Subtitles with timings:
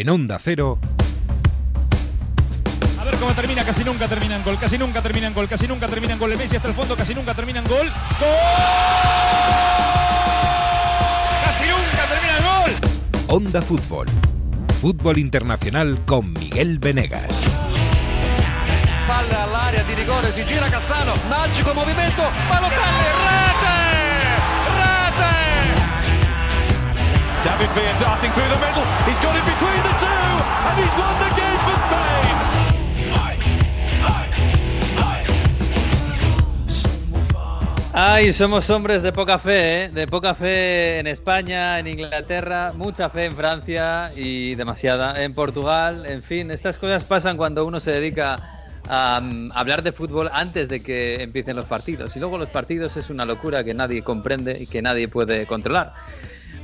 [0.00, 0.78] en Onda Cero.
[3.00, 6.18] A ver cómo termina, casi nunca terminan gol, casi nunca terminan gol, casi nunca terminan
[6.18, 6.32] gol.
[6.32, 7.86] El Messi hasta el fondo, casi nunca terminan gol.
[7.86, 8.28] ¡Gol!
[11.44, 12.72] ¡Casi nunca termina el gol!
[13.28, 14.06] Onda Fútbol.
[14.80, 17.44] Fútbol internacional con Miguel Venegas.
[19.06, 23.55] Palla all'area di rigore, si gira Cassano, magico movimento, Balotelli,
[27.46, 28.82] David Villa darting through the middle.
[29.06, 30.32] He's got it between the two,
[30.66, 32.26] and he's won the game for Spain.
[37.92, 39.88] Ay, somos hombres de poca fe, ¿eh?
[39.90, 46.04] de poca fe en España, en Inglaterra, mucha fe en Francia y demasiada en Portugal.
[46.06, 48.40] En fin, estas cosas pasan cuando uno se dedica
[48.88, 52.16] a um, hablar de fútbol antes de que empiecen los partidos.
[52.16, 55.94] Y luego los partidos es una locura que nadie comprende y que nadie puede controlar.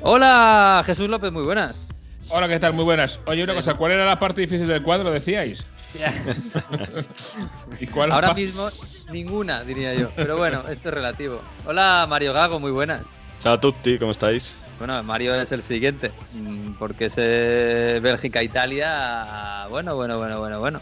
[0.04, 1.88] Hola, Jesús López, muy buenas.
[2.28, 2.72] Hola, ¿qué tal?
[2.72, 3.20] Muy buenas.
[3.26, 5.64] Oye, una cosa, ¿cuál era la parte difícil del cuadro, decíais?
[7.80, 8.68] ¿Y cuál Ahora mismo
[9.12, 10.10] ninguna, diría yo.
[10.16, 11.40] Pero bueno, esto es relativo.
[11.66, 13.16] Hola, Mario Gago, muy buenas.
[13.38, 14.58] Ciao a tutti, ¿cómo estáis?
[14.78, 19.66] Bueno, Mario es el siguiente, mm, porque es eh, Bélgica-Italia.
[19.70, 20.80] Bueno, bueno, bueno, bueno, bueno.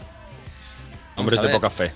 [1.15, 1.91] Hombres de poca fe.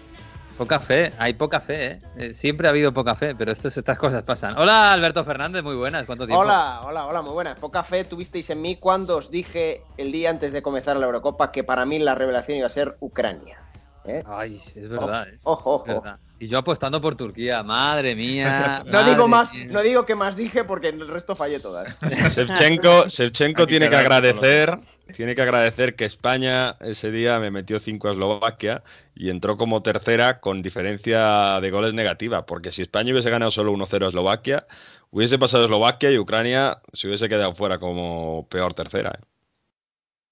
[0.58, 2.02] Poca fe, hay poca fe, ¿eh?
[2.18, 4.58] Eh, Siempre ha habido poca fe, pero estos- estas cosas pasan.
[4.58, 6.06] Hola, Alberto Fernández, muy buenas.
[6.06, 6.40] ¿Cuánto tiempo?
[6.42, 7.60] Hola, hola, hola, muy buenas.
[7.60, 11.52] Poca fe tuvisteis en mí cuando os dije el día antes de comenzar la Eurocopa
[11.52, 13.60] que para mí la revelación iba a ser Ucrania.
[14.06, 14.24] ¿eh?
[14.26, 15.40] Ay, es verdad, ¿eh?
[15.44, 16.02] Ojo, Es ojo.
[16.02, 16.20] verdad.
[16.40, 18.82] Y yo apostando por Turquía, madre mía.
[18.86, 19.68] No digo más, mía.
[19.72, 21.94] no digo que más dije porque en el resto fallé todas.
[22.34, 24.78] Shevchenko, Shevchenko tiene que agradecer,
[25.16, 28.84] tiene que agradecer que España ese día me metió 5 a Eslovaquia
[29.16, 33.74] y entró como tercera con diferencia de goles negativa, porque si España hubiese ganado solo
[33.74, 34.68] 1-0 a Eslovaquia,
[35.12, 39.18] hubiese pasado Eslovaquia y Ucrania se hubiese quedado fuera como peor tercera.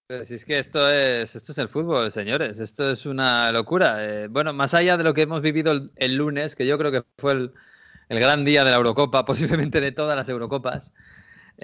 [0.09, 0.26] ¿eh?
[0.26, 2.59] Si es que esto es, esto es el fútbol, señores.
[2.59, 4.06] Esto es una locura.
[4.06, 7.04] Eh, bueno, más allá de lo que hemos vivido el, lunes, que yo creo que
[7.17, 10.93] fue el gran día de la Eurocopa, posiblemente de todas las Eurocopas.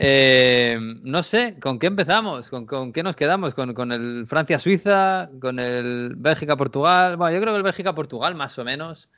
[0.01, 2.49] Eh, no sé, ¿con qué empezamos?
[2.49, 3.53] ¿Con, qué nos quedamos?
[3.53, 5.29] ¿Con, el Francia-Suiza?
[5.41, 7.17] ¿Con el Bélgica-Portugal?
[7.17, 9.09] Bueno, yo creo que el Bélgica-Portugal, más o menos.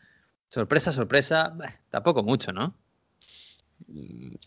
[0.48, 1.56] Sorpresa, sorpresa.
[1.92, 2.74] tampoco mucho, ¿no?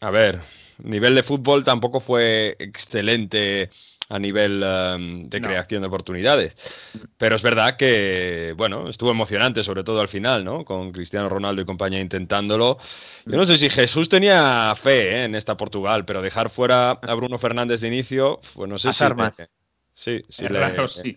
[0.01, 0.41] A ver,
[0.83, 3.71] nivel de fútbol tampoco fue excelente
[4.09, 5.49] a nivel em, de No.
[5.49, 6.55] creación de oportunidades.
[7.17, 10.65] Pero es verdad que, bueno, estuvo emocionante, sobre todo al final, ¿no?
[10.65, 12.79] Con Cristiano Ronaldo y compañía intentándolo.
[13.25, 15.25] Yo no sé si Jesús tenía fe ¿eh?
[15.25, 19.13] en esta Portugal, pero dejar fuera a Bruno Fernández de inicio, pues no sé Azar
[19.13, 19.17] si.
[19.17, 19.51] más.
[19.93, 20.45] Sí, sí.
[20.45, 21.17] Es le- raro, sí.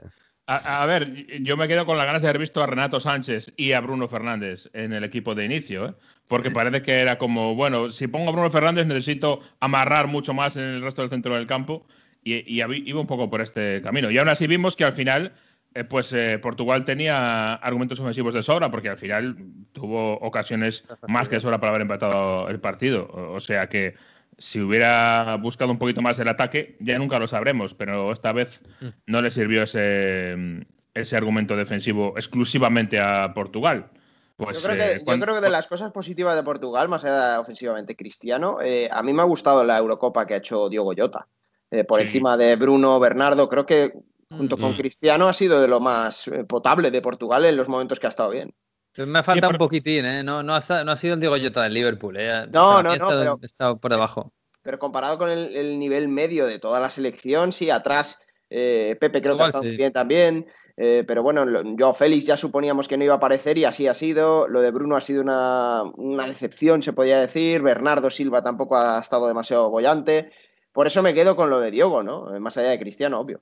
[0.50, 3.52] A, a ver, yo me quedo con las ganas de haber visto a Renato Sánchez
[3.58, 5.94] y a Bruno Fernández en el equipo de inicio, ¿eh?
[6.26, 10.56] porque parece que era como, bueno, si pongo a Bruno Fernández necesito amarrar mucho más
[10.56, 11.86] en el resto del centro del campo
[12.34, 14.12] y, iba un poco por este camino.
[14.12, 15.34] Y aún así vimos que al final,
[15.74, 19.38] eh, pues eh, Portugal tenía argumentos ofensivos de sobra, porque al final
[19.74, 23.06] tuvo ocasiones más que de sobra para haber empatado el partido.
[23.06, 23.96] O, o sea que
[24.38, 28.62] si hubiera buscado un poquito más el ataque, ya nunca lo sabremos, pero esta vez
[29.06, 33.90] no le sirvió ese, ese argumento defensivo exclusivamente a Portugal.
[34.36, 36.88] Pues, yo, creo que, eh, yo cuan- creo que de las cosas positivas de Portugal,
[36.88, 38.59] más allá de ofensivamente cristiano,
[38.92, 41.28] a mí me ha gustado la Eurocopa que ha hecho Diogo Jota.
[41.72, 42.05] Eh, por Sí.
[42.07, 43.94] encima de Bruno Bernardo, creo que
[44.29, 44.78] junto con Mm.
[44.78, 48.09] Cristiano ha sido de lo más eh, potable de Portugal en los momentos que ha
[48.09, 48.53] estado bien.
[48.97, 50.23] Me falta un pero- poquitín, ¿eh?
[50.23, 52.47] No, no, ha, esta- no ha sido el Diego Jota del Liverpool, ¿eh?
[52.51, 54.33] No, no, no, estado- pero- ha estado por debajo.
[54.63, 59.22] Pero comparado con el, el nivel medio de toda la selección, sí, atrás eh, Pepe
[59.22, 59.75] creo que ha estado sí.
[59.78, 60.47] bien también.
[60.79, 61.44] eh, pero bueno,
[61.75, 64.47] yo Félix ya suponíamos que no iba a aparecer y así ha sido.
[64.47, 67.61] Lo de Bruno ha sido una, una decepción, se podía decir.
[67.63, 70.29] Bernardo Silva tampoco ha estado demasiado bollante.
[70.78, 72.36] Por eso me quedo con lo de Diogo, ¿no?
[72.36, 73.42] Eh, Más allá de Cristiano, obvio.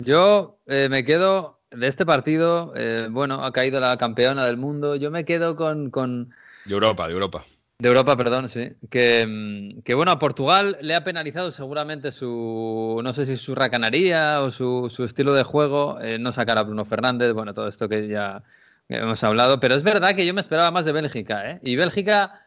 [0.00, 4.96] Yo eh, me quedo de este partido, eh, bueno, ha caído la campeona del mundo.
[4.96, 6.30] Yo me quedo con, con
[6.64, 7.44] De Europa, de Europa.
[7.78, 8.72] de Europa, perdón, sí.
[8.90, 13.54] Que, mm, que bueno, a Portugal le ha penalizado seguramente su, no sé si su
[13.54, 17.68] racanaría o su, su estilo de juego, eh, no sacar a Bruno Fernández, bueno, todo
[17.68, 18.42] esto que ya
[18.88, 19.60] hemos hablado.
[19.60, 21.60] Pero es verdad que yo me esperaba más de Bélgica, ¿eh?
[21.62, 22.44] Y Bélgica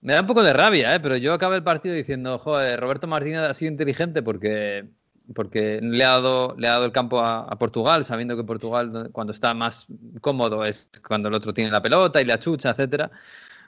[0.00, 1.00] me da un poco de rabia, ¿eh?
[1.00, 4.86] Pero yo acabé el partido diciendo, joder, Roberto Martínez ha sido inteligente porque
[5.34, 9.10] porque le ha dado, le ha dado el campo a, a Portugal, sabiendo que Portugal
[9.12, 9.86] cuando está más
[10.22, 13.10] cómodo es cuando el otro tiene la pelota y la chucha, etcétera.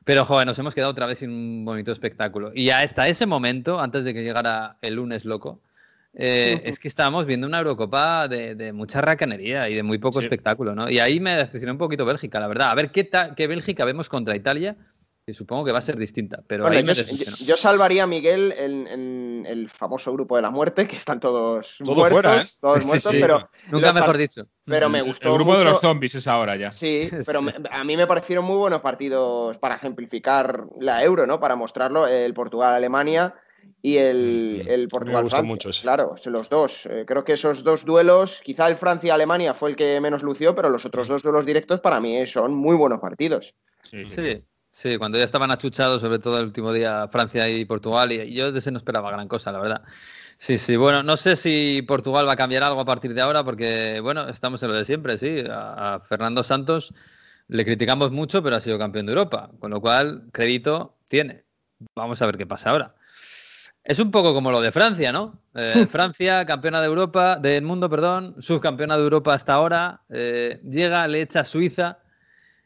[0.07, 2.51] Pero, joder, nos hemos quedado otra vez sin un bonito espectáculo.
[2.55, 5.61] Y hasta ese momento, antes de que llegara el lunes loco,
[6.15, 10.21] eh, es que estábamos viendo una Eurocopa de, de mucha racanería y de muy poco
[10.21, 10.27] Sí.
[10.27, 10.89] espectáculo, ¿no?
[10.89, 12.71] Y ahí me decepcionó un poquito Bélgica, la verdad.
[12.71, 14.77] A ver qué, qué Bélgica vemos contra Italia
[15.27, 17.37] Y supongo que va a ser distinta, pero Bueno, ahí me yo, decepcionó.
[17.37, 21.21] yo- yo salvaría a Miguel en, en el famoso grupo de la muerte, que están
[21.21, 22.47] todos Todos muertos, fuera, ¿eh?
[22.61, 23.19] todos muertos, sí.
[23.21, 24.47] pero, Nunca mejor dicho.
[24.65, 25.65] pero me El- gustó El grupo mucho.
[25.65, 26.71] de los zombies es ahora ya.
[26.73, 27.45] Sí, pero Sí.
[27.45, 31.39] me- a mí me parecieron muy buenos partidos para ejemplificar la Euro, ¿no?
[31.39, 33.35] Para mostrarlo, el Portugal-Alemania
[33.83, 35.43] y el, Mm, el me gustó Portugal-Francia.
[35.43, 35.83] mucho ese.
[35.83, 36.87] Claro, los dos.
[36.87, 40.71] Eh, creo que esos dos duelos, quizá el Francia-Alemania fue el que menos lució, pero
[40.71, 43.55] los otros dos duelos directos para mí son muy buenos partidos.
[43.89, 44.43] Sí, sí.
[44.81, 48.51] Sí, cuando ya estaban achuchados, sobre todo el último día Francia y Portugal, y yo
[48.51, 49.83] de ese no esperaba gran cosa, la verdad.
[50.39, 53.45] Sí, sí, bueno, no sé si Portugal va a cambiar algo a partir de ahora,
[53.45, 55.45] porque, bueno, estamos en lo de siempre, sí.
[55.51, 56.95] A, a Fernando Santos
[57.49, 61.45] le criticamos mucho, pero ha sido campeón de Europa, con lo cual crédito tiene.
[61.95, 62.95] Vamos a ver qué pasa ahora.
[63.85, 65.43] Es un poco como lo de Francia, ¿no?
[65.55, 71.07] Eh, Francia, campeona de Europa, del mundo, perdón, subcampeona de Europa hasta ahora, eh, llega,
[71.07, 71.99] le echa a Suiza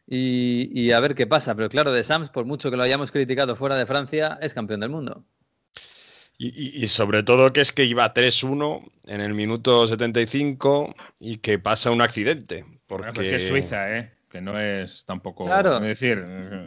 [0.06, 1.54] y, y a ver qué pasa.
[1.54, 4.80] Pero claro, de Sams, por mucho que lo hayamos criticado fuera de Francia, es campeón
[4.80, 5.24] del mundo.
[6.36, 11.38] Y, y- y sobre todo que es que iba 3-1 en el minuto 75 y
[11.38, 12.64] que pasa un accidente.
[12.86, 14.10] Porque Bueno, pues es Suiza, ¿eh?
[14.28, 15.44] Que no es tampoco.
[15.44, 15.76] Claro.
[15.76, 16.24] Es decir,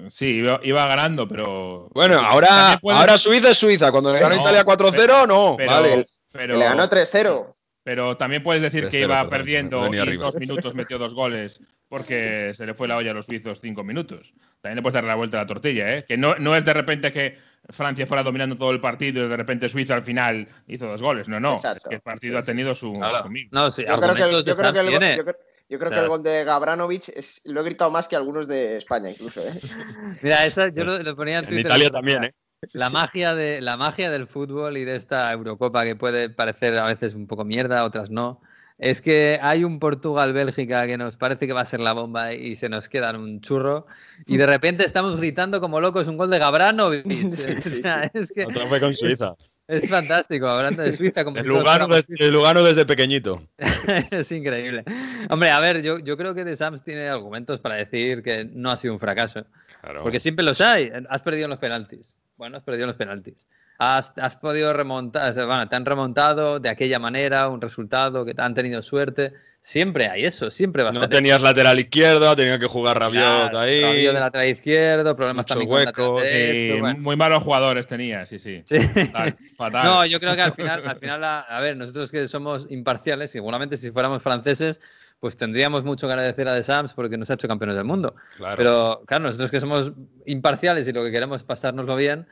[0.09, 1.89] sí, iba, iba ganando, pero.
[1.93, 3.91] Bueno, ahora, puede- ahora Suiza es Suiza.
[3.91, 5.55] Cuando le ganó No, Italia 4-0, no.
[5.57, 6.05] pero, vale.
[6.31, 7.53] pero, le ganó 3-0.
[7.83, 10.25] pero también puedes decir que 3-0, iba perdón, perdiendo y arriba.
[10.27, 13.83] dos minutos metió dos goles porque se le fue la olla a los suizos cinco
[13.83, 14.33] minutos.
[14.61, 16.05] También le puedes dar la vuelta a la tortilla, ¿eh?
[16.07, 17.37] Que no, no es de repente que
[17.69, 21.27] Francia fuera dominando todo el partido y de repente Suiza al final hizo dos goles.
[21.27, 21.55] No, no.
[21.55, 21.85] Exacto.
[21.85, 23.23] Es que el partido ha tenido su, Claro.
[23.23, 23.51] su mix.
[23.51, 25.17] No, sí, Yo creo que, el- de yo creo Sams que el, tiene.
[25.17, 25.37] yo creo-
[25.69, 28.15] yo creo O que sea, el gol de Gabranovich es- lo he gritado más que
[28.15, 29.41] algunos de España, incluso.
[29.41, 29.59] ¿eh?
[30.21, 31.65] Mira, esa yo lo, lo ponía en En Twitter.
[31.65, 32.33] Italia también, ¿eh?
[32.73, 36.85] La magia, de, la magia del fútbol y de esta Eurocopa que puede parecer a
[36.85, 38.41] veces un poco mierda, otras no.
[38.79, 42.55] Es que hay un Portugal-Bélgica que nos parece que va a ser la bomba y
[42.55, 43.87] se nos queda en un churro.
[44.27, 47.05] Y de repente estamos gritando como locos un gol de Gabranovic.
[47.31, 49.33] Sí, O sí, sea, es que Otra fue con Suiza.
[49.67, 51.23] es fantástico, hablando de Suiza.
[51.25, 53.41] Como El Lugano, desde, el Lugano desde pequeñito.
[54.11, 54.83] es increíble.
[55.29, 58.69] Hombre, a ver, yo, yo creo que De Sams tiene argumentos para decir que no
[58.69, 59.45] ha sido un fracaso.
[59.81, 60.03] Claro.
[60.03, 60.91] Porque siempre los hay.
[61.09, 62.15] Has perdido en los penaltis.
[62.37, 63.47] Bueno, has perdido en los penaltis.
[63.79, 68.53] Has, has podido remontar, bueno, te han remontado de aquella manera un resultado, que han
[68.53, 69.33] tenido suerte.
[69.61, 73.59] Siempre hay eso, siempre va a no tenías lateral izquierdo, tenía que jugar Rabiot Claro,
[73.59, 73.81] ahí.
[73.81, 76.99] Rabiot de lateral izquierdo, problemas mucho también con hueco, derecho, Sí, bueno.
[77.01, 78.63] Muy malos jugadores tenía, sí, sí.
[78.65, 78.79] Sí.
[78.79, 79.83] Fatal, fatal.
[79.83, 83.29] No, yo creo que al final, al final a, a ver, nosotros que somos imparciales,
[83.29, 84.79] seguramente si fuéramos franceses,
[85.19, 88.15] pues tendríamos mucho que agradecer a De Sams porque nos ha hecho campeones del mundo.
[88.37, 88.57] Claro.
[88.57, 89.91] Pero claro, nosotros que somos
[90.25, 92.27] imparciales y lo que queremos es pasárnoslo bien,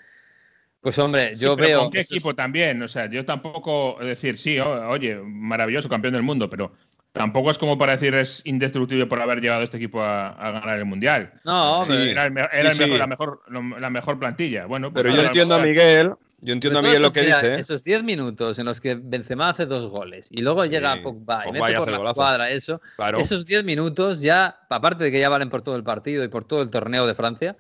[0.86, 1.80] pues hombre, Sí, yo pero veo.
[1.82, 2.80] ¿Con qué equipo también?
[2.84, 3.98] O sea, yo tampoco.
[4.00, 6.74] Decir, sí, oye, maravilloso, campeón del mundo, pero
[7.12, 10.78] tampoco es como para decir es indestructible por haber llevado este equipo a, a ganar
[10.78, 11.34] el mundial.
[11.44, 12.04] No, hombre.
[12.04, 12.10] Sí.
[12.12, 12.84] Era, el me- Sí, era el sí.
[12.84, 14.68] mejor- la, mejor, lo- la mejor plantilla.
[14.68, 16.12] Bueno, pues Pero yo entiendo a Miguel,
[16.42, 17.54] yo entiendo a Miguel lo que mira, dice.
[17.56, 17.60] ¿eh?
[17.60, 21.46] Esos 10 minutos en los que Benzema hace dos goles y luego llega Sí, Pogba
[21.46, 22.10] y Pogba mete por la golazo.
[22.12, 22.80] escuadra, eso.
[22.98, 23.18] Claro.
[23.18, 26.44] Esos 10 minutos ya, aparte de que ya valen por todo el partido y por
[26.46, 27.56] todo el torneo de Francia,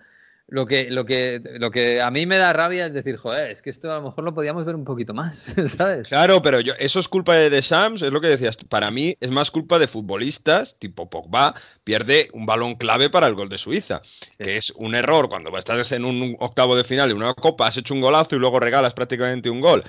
[0.47, 3.61] lo que, lo que, lo que a mí me da rabia es decir, joder, es
[3.61, 6.07] que esto a lo mejor lo podíamos ver un poquito más, ¿sabes?
[6.07, 8.55] Claro, pero yo, eso es culpa de, de Sams, es lo que decías.
[8.57, 13.33] Para mí es más culpa de futbolistas, tipo Pogba, pierde un balón clave para el
[13.33, 14.01] gol de Suiza,
[14.37, 17.77] que es un error cuando estás en un octavo de final de una copa, has
[17.77, 19.83] hecho un golazo y luego regalas prácticamente un gol.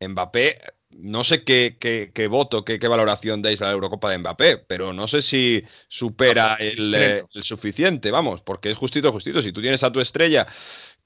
[0.00, 0.58] Mbappé,
[0.90, 4.58] no sé qué, qué- qué voto, qué, qué valoración dais a la Eurocopa de Mbappé,
[4.58, 9.42] pero no sé si supera el, eh, el suficiente, vamos, porque es justito, justito.
[9.42, 10.46] Si tú tienes a tu estrella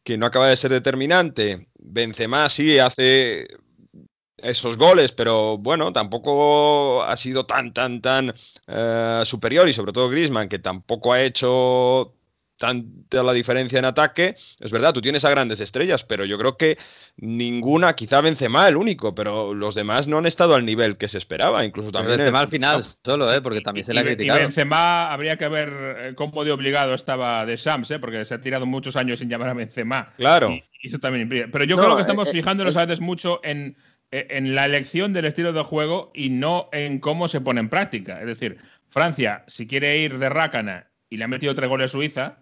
[0.05, 3.49] que no acaba de ser determinante, Benzema sí hace
[4.39, 8.35] esos goles, pero bueno, tampoco ha sido tan, tan, tan
[8.67, 12.15] eh, superior y sobre todo Griezmann, que tampoco ha hecho
[12.57, 14.37] tanta la diferencia en ataque.
[14.61, 16.79] Es verdad, tú tienes a grandes estrellas, pero yo creo que
[17.17, 21.19] ninguna, quizá Benzema el único, pero los demás no han estado al nivel que se
[21.19, 22.19] esperaba, incluso también...
[22.19, 23.41] Benzema el- al final solo, ¿eh?
[23.41, 24.41] porque también se le ha Y- y criticado.
[24.41, 25.69] Benzema habría que ver
[25.99, 27.99] eh, cómo de obligado estaba de Shams, ¿eh?
[27.99, 30.13] porque se ha tirado muchos años sin llamar a Benzema.
[30.17, 30.51] Claro.
[30.51, 31.49] Y, y eso también implica.
[31.51, 32.79] Pero yo No, creo que estamos eh, eh, fijándonos eh.
[32.81, 33.77] a veces mucho en,
[34.11, 38.21] en la elección del estilo de juego y no en cómo se pone en práctica.
[38.21, 38.59] Es decir,
[38.91, 42.39] Francia, si quiere ir de rácana y le ha metido tres goles a Suiza,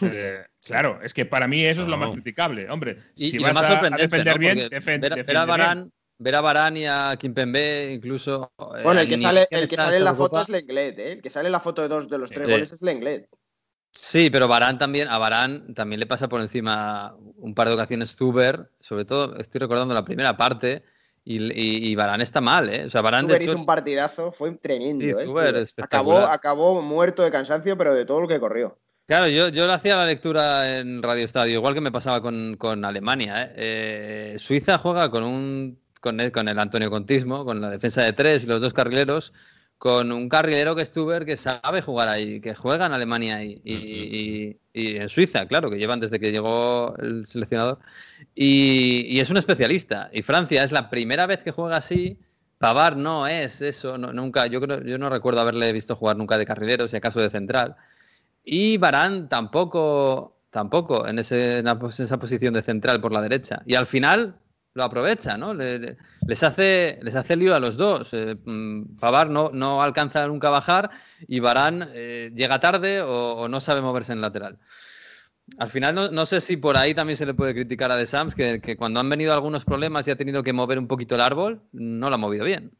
[0.00, 2.68] eh, claro, es que para mí eso es lo más criticable.
[2.70, 4.38] Hombre, Y, si y lo vas más a- defender ¿no?
[4.38, 5.48] bien, Porque defen- ver, a bien.
[5.48, 8.52] Varane, ver a Varane y a Kimpembe incluso...
[8.58, 11.12] eh, Bueno, el que sale, el que sale en la foto es Lenglet, ¿eh?
[11.12, 12.52] El que sale en la foto de dos de los tres Sí.
[12.52, 13.28] goles es Lenglet.
[13.94, 18.16] Sí, pero Varane también, a Varane también le pasa por encima un par de ocasiones
[18.16, 20.82] Zuber, sobre todo estoy recordando la primera parte,
[21.24, 22.86] y, y, y Varane está mal, ¿eh?
[22.86, 25.04] O sea, de Zuber hecho, hizo un partidazo, fue tremendo.
[25.04, 25.14] Sí, ¿eh?
[25.14, 25.56] Zuber, Zuber.
[25.56, 26.24] espectacular.
[26.24, 28.78] acabó, acabó muerto de cansancio, pero de todo lo que corrió.
[29.06, 32.84] Claro, yo, yo hacía la lectura en Radio Estadio, igual que me pasaba con, con
[32.84, 33.44] Alemania.
[33.44, 33.52] ¿eh?
[34.34, 38.12] Eh, Suiza juega con un con el, con el Antonio Contismo, con la defensa de
[38.12, 39.32] tres y los dos carrileros,
[39.78, 43.60] con un carrilero que es Tuber que sabe jugar ahí, que juega en Alemania y,
[43.64, 47.78] y, y, en Suiza, claro, que llevan desde que llegó el seleccionador.
[48.34, 50.10] Y, es un especialista.
[50.12, 52.18] Y Francia es la primera vez que juega así.
[52.58, 56.46] Pavar no es eso, nunca, yo creo, yo no recuerdo haberle visto jugar nunca de
[56.46, 57.76] carrilero, si acaso de central.
[58.44, 61.62] Y Barán tampoco, tampoco en, ese,
[61.98, 63.62] esa posición de central por la derecha.
[63.66, 64.38] Y al final
[64.74, 65.52] lo aprovecha, ¿no?
[65.54, 68.12] les, hace, les hace lío a los dos.
[68.14, 70.90] Eh, mm, Pavar no, no alcanza nunca a bajar
[71.28, 74.58] y Barán eh, llega tarde o, no sabe moverse en lateral.
[75.58, 78.06] Al final no, no, sé si por ahí también se le puede criticar a De
[78.06, 81.16] Sams que, que cuando han venido algunos problemas y ha tenido que mover un poquito
[81.16, 82.72] el árbol, no lo ha movido bien.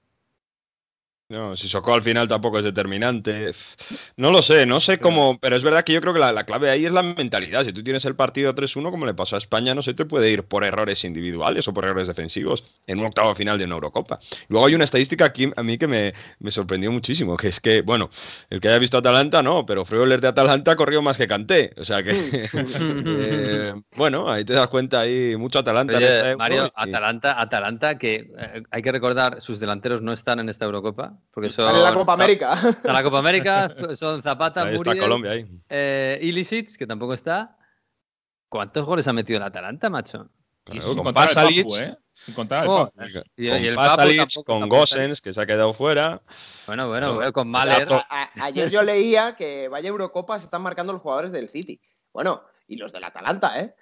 [1.33, 3.53] No, si Socó al final tampoco es determinante.
[4.19, 6.69] No lo sé, no sé cómo, pero es verdad que yo creo que la, clave
[6.69, 7.65] ahí es la mentalidad.
[7.65, 10.31] Si tú tienes el partido 3-1, como le pasó a España, no se te puede
[10.31, 14.21] ir por errores individuales o por errores defensivos en un octavo final de una Eurocopa.
[14.49, 18.11] Luego hay una estadística aquí a mí que me, sorprendió muchísimo, que es que, bueno,
[18.51, 21.73] el que haya visto Atalanta, no, pero Freuler de Atalanta corrió más que Canté.
[21.79, 22.11] O sea que,
[22.53, 25.99] eh, bueno, ahí te das cuenta, hay mucho Atalanta.
[26.37, 31.15] Mario, Atalanta, Atalanta, que eh, hay que recordar, sus delanteros no están en esta Eurocopa.
[31.31, 32.59] Porque son, en la Copa América.
[32.85, 35.47] En la Copa América son Zapata, ahí está Colombia ahí.
[35.69, 37.57] Eh, Ilicic, que tampoco está.
[38.49, 40.29] ¿Cuántos goles ha metido el Atalanta, macho?
[40.65, 41.97] con Pasalic, ¿eh?
[42.67, 42.89] oh,
[43.37, 46.23] y, el Pasalic, con Gosens, que se ha quedado fuera.
[46.67, 47.89] Bueno, bueno, con Mahler.
[48.41, 51.81] ayer yo leía que vaya Eurocopa se están marcando los jugadores del City.
[52.13, 53.75] Bueno, y los del Atalanta, ¿eh?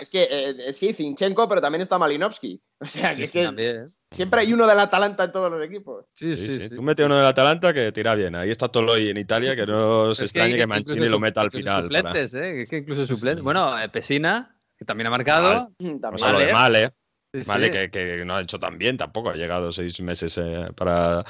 [0.00, 2.60] Es que eh, eh, sí, Zinchenko, pero también está Malinovsky.
[2.82, 6.06] O sea, que, es que siempre hay uno del Atalanta en todos los equipos.
[6.12, 6.74] Sí, sí, sí.
[6.74, 8.34] Tú metes uno del Atalanta que tira bien.
[8.34, 11.82] Ahí está Toloi en Italia, que no se extrañe que, Mancini lo meta al final.
[11.82, 12.62] Suplentes, ¿eh?
[12.62, 13.44] Es que incluso suplentes.
[13.44, 15.70] Bueno, eh, Pesina, que también ha marcado.
[15.78, 16.52] También.
[16.52, 16.94] mal,
[17.46, 19.30] vale, Que, no ha hecho tan bien tampoco.
[19.30, 21.24] Ha llegado seis meses eh, para,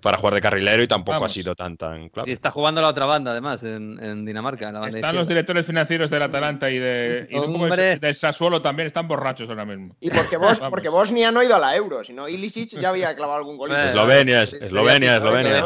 [0.00, 2.28] para jugar de carrilero y tampoco ha sido tan, tan claro.
[2.28, 4.72] Y está jugando la otra banda, además, en, Dinamarca.
[4.88, 9.64] están los directores financieros del Atalanta y de, y de Sassuolo también están borrachos ahora
[9.64, 9.96] mismo.
[10.00, 13.14] Y porque, vos, porque Bosnia no ha ido a la Euro, sino Ilicic ya había
[13.14, 13.72] clavado algún gol.
[13.72, 15.58] Eslovenia, Eslovenia, Eslovenia.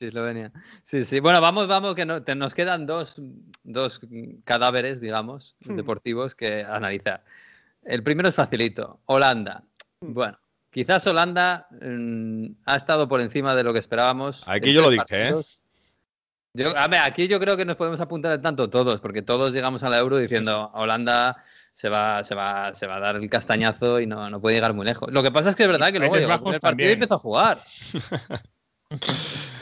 [0.00, 0.52] Eslovenia.
[0.82, 1.20] Sí, sí.
[1.20, 3.20] Bueno, vamos, vamos, que nos quedan dos,
[3.62, 4.00] dos
[4.44, 5.76] cadáveres, digamos, hmm.
[5.76, 7.24] deportivos que analizar.
[7.84, 9.00] El primero es facilito.
[9.06, 9.62] Holanda.
[10.00, 10.12] Mm.
[10.14, 10.38] Bueno,
[10.70, 14.42] quizás Holanda mm, ha estado por encima de lo que esperábamos.
[14.46, 15.34] Aquí yo lo dije, ¿eh?
[16.76, 19.82] a ver, aquí yo creo que nos podemos apuntar al tanto todos, porque todos llegamos
[19.82, 21.36] a la Euro diciendo Holanda
[21.72, 24.72] se va, se va, se va a dar el castañazo y no, no puede llegar
[24.72, 25.10] muy lejos.
[25.12, 27.18] Lo que pasa es que es verdad que luego llegó el partido y empezó a
[27.18, 27.64] jugar.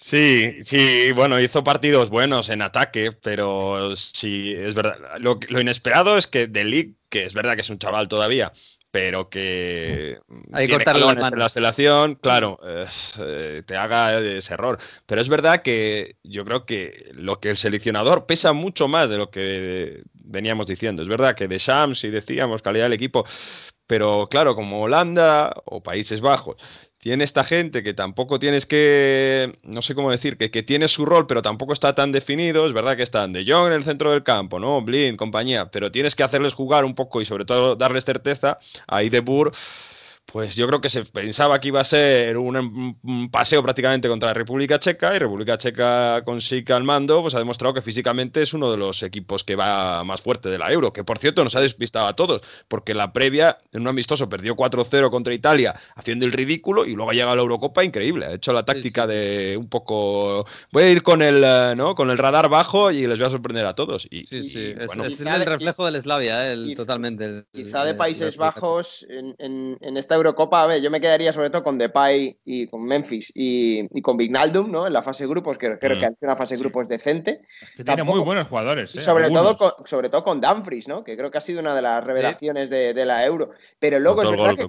[0.00, 4.96] Sí, sí, bueno, hizo partidos buenos en ataque, pero sí, es verdad.
[5.18, 8.50] Lo, inesperado es que De que es verdad que es un chaval todavía,
[8.90, 10.18] pero que
[10.52, 14.78] Hay que tiene en la selección, claro, eh, te haga ese error.
[15.04, 19.18] Pero es verdad que yo creo que lo que el seleccionador pesa mucho más de
[19.18, 21.02] lo que veníamos diciendo.
[21.02, 23.26] Es verdad que de Shams y decíamos calidad del equipo,
[23.86, 26.56] pero claro, como Holanda o Países Bajos
[27.00, 31.06] tiene esta gente que tampoco tienes que, no sé cómo decir, que, que, tiene su
[31.06, 32.66] rol, pero tampoco está tan definido.
[32.66, 34.82] Es verdad que están De Jong en el centro del campo, ¿no?
[34.82, 38.58] Blind, compañía, pero tienes que hacerles jugar un poco y sobre todo darles certeza.
[38.86, 39.20] Ahí de
[40.32, 44.34] pues yo creo que se pensaba que iba a ser un, paseo prácticamente contra la
[44.34, 48.54] República Checa y República Checa con Sica al mando pues ha demostrado que físicamente es
[48.54, 51.56] uno de los equipos que va más fuerte de la Euro, que por cierto nos
[51.56, 56.26] ha despistado a todos, porque la previa en un amistoso perdió 4-0 contra Italia haciendo
[56.26, 59.56] el ridículo y luego ha llegado a la Eurocopa increíble, ha hecho la táctica de
[59.58, 61.40] un poco voy a ir con el
[61.76, 61.94] ¿no?
[61.94, 64.06] con el radar bajo y les voy a sorprender a todos.
[64.10, 67.44] Y, sí, sí, es, el reflejo del Slavia, eh, totalmente.
[67.52, 71.50] quizá de Países Bajos en, en, en esta Eurocopa, a ver, yo me quedaría sobre
[71.50, 74.86] todo con Depay y con Memphis y, con Vignaldum, ¿no?
[74.86, 76.12] En la fase grupos, que creo que mm.
[76.12, 77.42] hace una fase grupos decente.
[77.84, 78.94] tiene muy buenos jugadores.
[78.94, 79.00] Y ¿eh?
[79.00, 81.02] sobre, todo con, sobre todo con Dumfries, ¿no?
[81.04, 83.50] Que creo que ha sido una de las revelaciones de, la Euro.
[83.78, 84.68] Pero luego es verdad que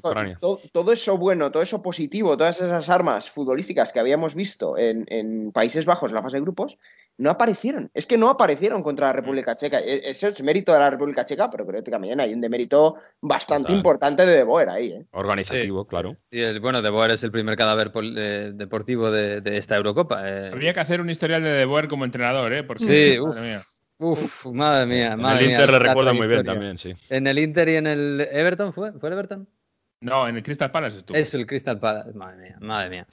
[0.71, 5.51] todo, eso bueno, todo eso positivo, todas esas armas futbolísticas que habíamos visto en, en
[5.51, 6.77] Países Bajos en la fase de grupos,
[7.17, 7.89] no aparecieron.
[7.93, 9.79] Es que no aparecieron contra la República Checa.
[9.79, 12.95] E, eso es mérito de la República Checa, pero creo que también hay un demérito
[13.21, 14.91] bastante importante de De Boer ahí.
[14.91, 15.05] ¿eh?
[15.11, 16.17] Organizativo, claro.
[16.29, 20.27] Y el, bueno, De Boer es el primer cadáver eh, deportivo de, esta Eurocopa.
[20.27, 20.49] Eh.
[20.51, 22.63] Habría que hacer un historial de De Boer como entrenador, ¿eh?
[22.63, 23.19] Porque, sí,
[23.97, 25.13] uf, madre mía.
[25.13, 26.93] en el Inter le recuerda muy bien también, sí.
[27.09, 28.93] En el Inter y en el Everton, ¿fue?
[28.93, 29.47] ¿Fue el Everton?
[30.01, 31.15] No, en el Crystal Palace estuvo.
[31.17, 32.13] Eso, el Crystal Palace.
[32.13, 33.07] Madre mía, madre mía.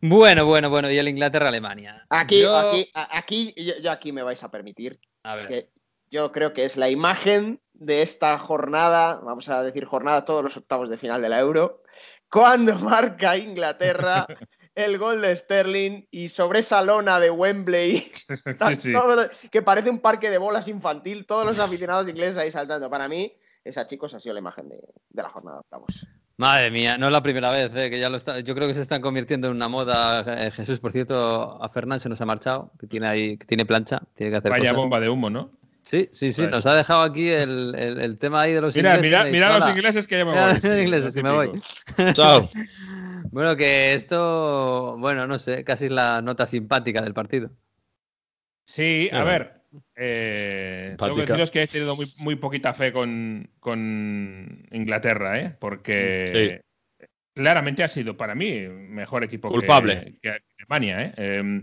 [0.00, 0.90] Bueno, bueno, bueno.
[0.90, 2.04] Y el Inglaterra-Alemania.
[2.10, 5.48] Aquí, Yo- aquí, aquí, yo, yo aquí me vais a permitir A ver.
[5.48, 5.70] que
[6.10, 10.56] yo creo que es la imagen de esta jornada, vamos a decir jornada, todos los
[10.56, 11.82] octavos de final de la Euro,
[12.30, 14.26] cuando marca Inglaterra
[14.74, 18.36] el gol de Sterling y sobre esa lona de Wembley, Sí,
[18.82, 18.92] sí.
[18.92, 22.90] todo- que parece un parque de bolas infantil, todos los aficionados ingleses ahí saltando.
[22.90, 23.32] Para mí,
[23.64, 24.76] esa chicos ha sido la imagen de,
[25.08, 26.06] de la jornada de octavos.
[26.36, 28.40] Madre mía, no es la primera vez, eh, que ya lo está.
[28.40, 30.46] Yo creo que se están convirtiendo en una moda.
[30.46, 33.64] eh, Jesús, por cierto, a Fernán se nos ha marchado, que tiene ahí, que tiene
[33.64, 34.76] plancha, tiene que hacer Vaya cosas.
[34.76, 35.52] bomba de humo, ¿no?
[35.82, 38.96] Sí, sí, sí, nos ha dejado aquí el, el- el tema ahí de los Mira,
[38.96, 39.10] ingleses.
[39.10, 40.54] mira, mira los ingleses que ya me Mira voy.
[40.54, 41.50] los Sí, ingleses que me voy.
[42.14, 42.50] Chao.
[43.30, 47.50] Bueno, que esto, bueno, no sé, casi es la nota simpática del partido.
[48.64, 49.60] Sí, a ver.
[49.96, 55.54] Eh, tengo que deciros que he tenido muy, muy poquita fe con, con Inglaterra, ¿eh?
[55.58, 56.60] Porque
[57.34, 60.14] claramente ha sido para mí mejor equipo que- Culpable.
[60.22, 61.12] que, Alemania, ¿eh?
[61.16, 61.62] Eh,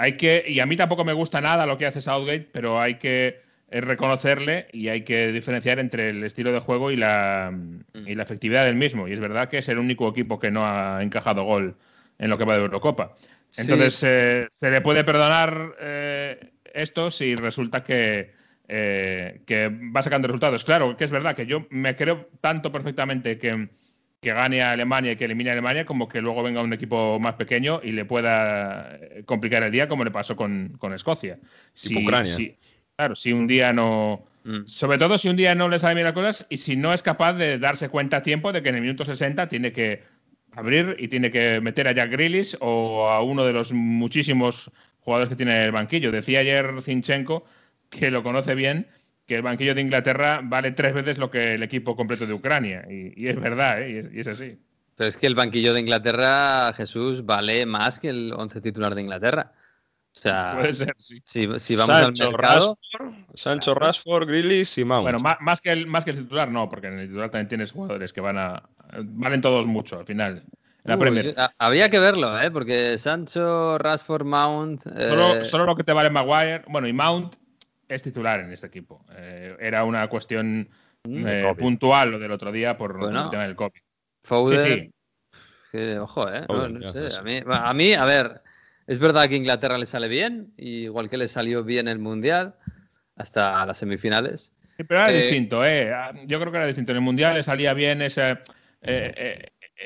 [0.00, 2.96] Hay que, y a mí tampoco me gusta nada lo que hace Southgate, pero hay
[2.96, 3.40] que
[3.70, 7.52] eh, reconocerle y hay que diferenciar entre el estilo de juego y la,
[8.06, 9.08] y la efectividad del mismo.
[9.08, 11.74] Y es verdad que es el único equipo que no ha encajado gol
[12.18, 13.16] en lo que va de Eurocopa.
[13.48, 13.62] Sí.
[13.62, 18.32] Entonces, eh, se le puede perdonar eh, esto si resulta que,
[18.68, 20.64] eh, que va sacando resultados.
[20.64, 23.68] Claro, que es verdad que yo me creo tanto perfectamente que,
[24.20, 27.18] que gane a Alemania y que elimine a Alemania como que luego venga un equipo
[27.20, 31.38] más pequeño y le pueda eh, complicar el día como le pasó con, con Escocia.
[32.02, 32.36] Ucrania.
[32.96, 34.24] claro, si un día no...
[34.44, 34.66] Mm.
[34.66, 37.02] Sobre todo si un día no le salen bien las cosas y si no es
[37.02, 40.02] capaz de darse cuenta a tiempo de que en el minuto 60 tiene que
[40.52, 44.70] abrir y tiene que meter a Jack Grealish o a uno de los muchísimos
[45.08, 46.12] jugadores que tiene el banquillo.
[46.12, 47.46] Decía ayer Zinchenko,
[47.88, 48.86] que lo conoce bien,
[49.26, 52.84] que el banquillo de Inglaterra vale tres veces lo que el equipo completo de Ucrania.
[52.90, 53.90] Y, y es verdad, ¿eh?
[53.90, 54.52] y, es, y es así.
[54.96, 59.00] Pero es que el banquillo de Inglaterra, Jesús, vale más que el once titular de
[59.00, 59.52] Inglaterra.
[60.14, 61.22] O sea, Puede ser, sí.
[61.24, 65.04] si, si vamos Sancho, al mercado, Rashford, Sancho Rashford, Grealish y Mount.
[65.04, 67.48] Bueno, más, más que el, más que el titular, no, porque en el titular también
[67.48, 68.62] tienes jugadores que van a.
[69.02, 70.42] Valen todos mucho al final.
[70.88, 71.24] La Uy, Premier.
[71.26, 72.50] yo- a- habría que verlo, ¿eh?
[72.50, 74.86] porque Sancho, Rashford, Mount.
[74.86, 76.62] eh, Solo, solo lo que te vale Maguire.
[76.68, 77.34] Bueno, y Mount
[77.88, 79.04] es titular en este equipo.
[79.16, 80.68] Eh, era una cuestión
[81.04, 81.24] Mm.
[81.26, 83.24] eh, puntual lo del otro día por Bueno.
[83.24, 83.80] el tema del COVID.
[84.24, 84.90] Foden, Sí,
[85.32, 85.38] sí.
[85.72, 86.44] que, ojo, ¿eh?
[86.48, 87.08] No no sé.
[87.18, 88.42] a mí, a mí, a ver,
[88.86, 92.54] es verdad que Inglaterra le sale bien, igual que le salió bien el Mundial,
[93.16, 94.52] hasta las semifinales.
[94.76, 95.92] Sí, pero era Eh, distinto, ¿eh?
[95.92, 96.92] Ah, Yo creo que era distinto.
[96.92, 98.08] En el Mundial le salía bien eh,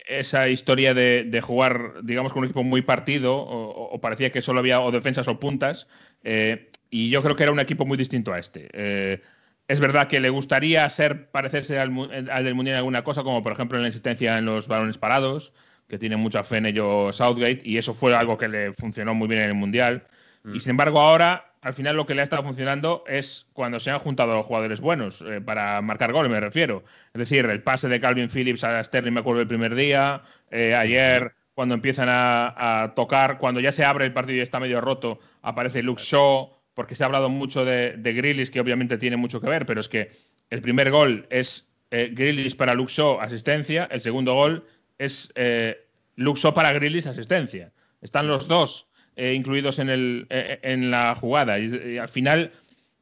[0.09, 4.43] esa historia de, de jugar, digamos, con un equipo muy partido, o, o parecía que
[4.43, 5.87] solo había o defensas o puntas,
[6.25, 8.69] eh, y yo creo que era un equipo muy distinto a este.
[8.73, 9.21] Eh,
[9.69, 13.23] es verdad que le gustaría ser, parecerse al, mu- al del Mundial en alguna cosa,
[13.23, 15.53] como por ejemplo en la insistencia en los balones parados,
[15.89, 19.29] que tiene mucha fe en ello Southgate, y eso fue algo que le funcionó muy
[19.29, 20.05] bien en el Mundial.
[20.45, 23.91] Y sin embargo, ahora, al final, lo que le ha estado funcionando es cuando se
[23.91, 26.83] han juntado los jugadores buenos, eh, para marcar goles, me refiero.
[27.15, 30.23] Es decir, el pase de Calvin Phillips a Sterling, me acuerdo el primer día.
[30.51, 34.81] eh, ayer, cuando empiezan a, tocar, cuando ya se abre el partido y está medio
[34.81, 39.41] roto, aparece Luke Shaw, porque se ha hablado mucho de, de que obviamente tiene mucho
[39.41, 40.11] que ver, pero es que
[40.51, 43.87] el primer gol es eh, para Luke Shaw, asistencia.
[43.91, 44.67] El segundo gol
[44.99, 47.73] es eh, Luke Shaw para Grealish, asistencia.
[48.01, 51.59] Están los dos eh, incluidos en, el, eh, en la jugada.
[51.59, 52.53] Y, al final,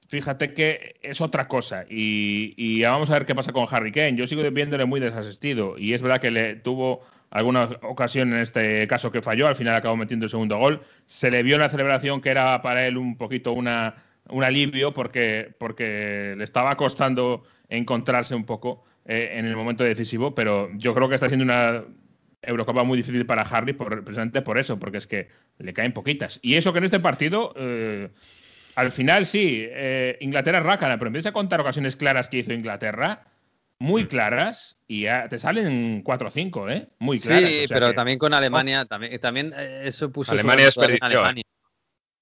[0.09, 1.85] fíjate que es otra cosa.
[1.89, 4.17] Y, vamos a ver qué pasa con Harry Kane.
[4.17, 5.79] Yo sigo viéndole muy desasistido.
[5.79, 9.47] Y es verdad que le tuvo alguna ocasión en este caso que falló.
[9.47, 10.83] Al final acabó metiendo el segundo gol.
[11.07, 14.93] Se le vio en la celebración que era para él un poquito una, un alivio
[14.93, 20.35] porque, porque le estaba costando encontrarse un poco eh, en el momento decisivo.
[20.35, 21.85] Pero yo creo que está siendo una
[22.43, 26.39] Eurocopa muy difícil para Harry por, precisamente por eso, porque es que le caen poquitas.
[26.43, 28.09] Y eso que en este partido, eh,
[28.77, 32.53] al final sí, eh, Inglaterra es rácana, pero empieza a contar ocasiones claras que hizo
[32.53, 33.25] Inglaterra,
[33.79, 36.89] muy claras, y ya te salen 4 o 5, ¿eh?
[36.99, 37.49] Muy claras.
[37.51, 40.93] sí, o sea pero que- también con Alemania, también, también eh, eso puso Alemania sobre
[40.93, 41.43] desperdició, Alemania.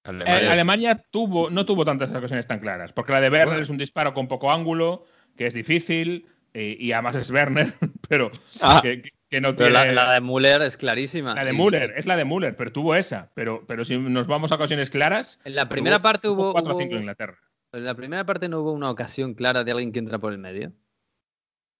[0.05, 0.51] Eh, Alemania.
[0.53, 3.63] Alemania tuvo, no tuvo tantas ocasiones tan claras, porque la de Werner Bueno.
[3.63, 5.05] es un disparo con poco ángulo,
[5.37, 7.73] que es difícil, y además es Werner,
[8.09, 8.31] pero
[8.63, 8.79] Ah.
[8.81, 9.71] que, que- que no tiene...
[9.71, 11.35] la, la de Müller es clarísima.
[11.35, 13.31] La de Müller, es la de Müller, pero tuvo esa.
[13.35, 15.39] Pero, pero si nos vamos a ocasiones claras.
[15.43, 17.37] En la primera parte hubo, 4 o hubo- 5 Inglaterra.
[17.73, 20.39] en la primera parte no hubo una ocasión clara de alguien que entra por el
[20.39, 20.73] medio.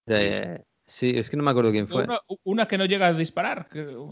[0.06, 2.02] De- Sí, es que no me acuerdo quién fue.
[2.02, 3.68] Una, una que no llega a disparar.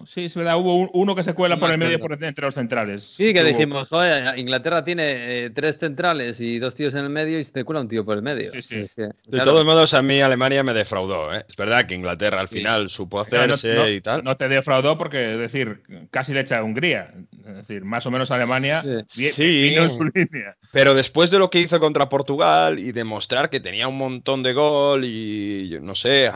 [0.06, 2.44] sí, es verdad, hubo un- uno que se cuela No por el medio por entre
[2.44, 3.02] los centrales.
[3.02, 5.02] Sí, que Hubo- dijimos, joder, Inglaterra tiene
[5.46, 8.04] eh, tres centrales y dos tíos en el medio y se te cuela un tío
[8.04, 8.52] por el medio.
[8.52, 8.74] Sí, sí.
[8.76, 11.34] Es que, De todos modos, a mí Alemania me defraudó.
[11.34, 11.44] ¿eh?
[11.48, 12.58] Es verdad que Inglaterra al Sí.
[12.58, 14.22] final supo no- hacerse no, y tal.
[14.22, 17.12] no te defraudó porque, es decir, casi le echa a Hungría.
[17.44, 19.22] Es decir, más o menos Alemania Sí.
[19.24, 19.62] vi- Sí.
[19.70, 20.56] vino en su línea.
[20.70, 24.52] Pero después de lo que hizo contra Portugal y demostrar que tenía un montón de
[24.52, 26.28] gol y yo no sé,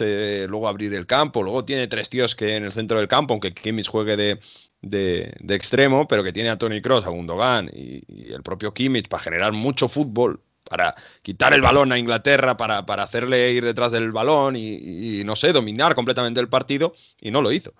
[0.00, 3.34] Eh, luego abrir el campo, luego tiene tres tíos que en el centro del campo,
[3.34, 4.40] aunque Kimmich juegue de,
[4.80, 8.72] de- de extremo, pero que tiene a Tony Cross, a Gundogan y, y el propio
[8.74, 13.64] Kimmich para generar mucho fútbol, para quitar el balón a Inglaterra, para, para hacerle ir
[13.64, 17.74] detrás del balón y, no sé, dominar completamente el partido y no lo hizo.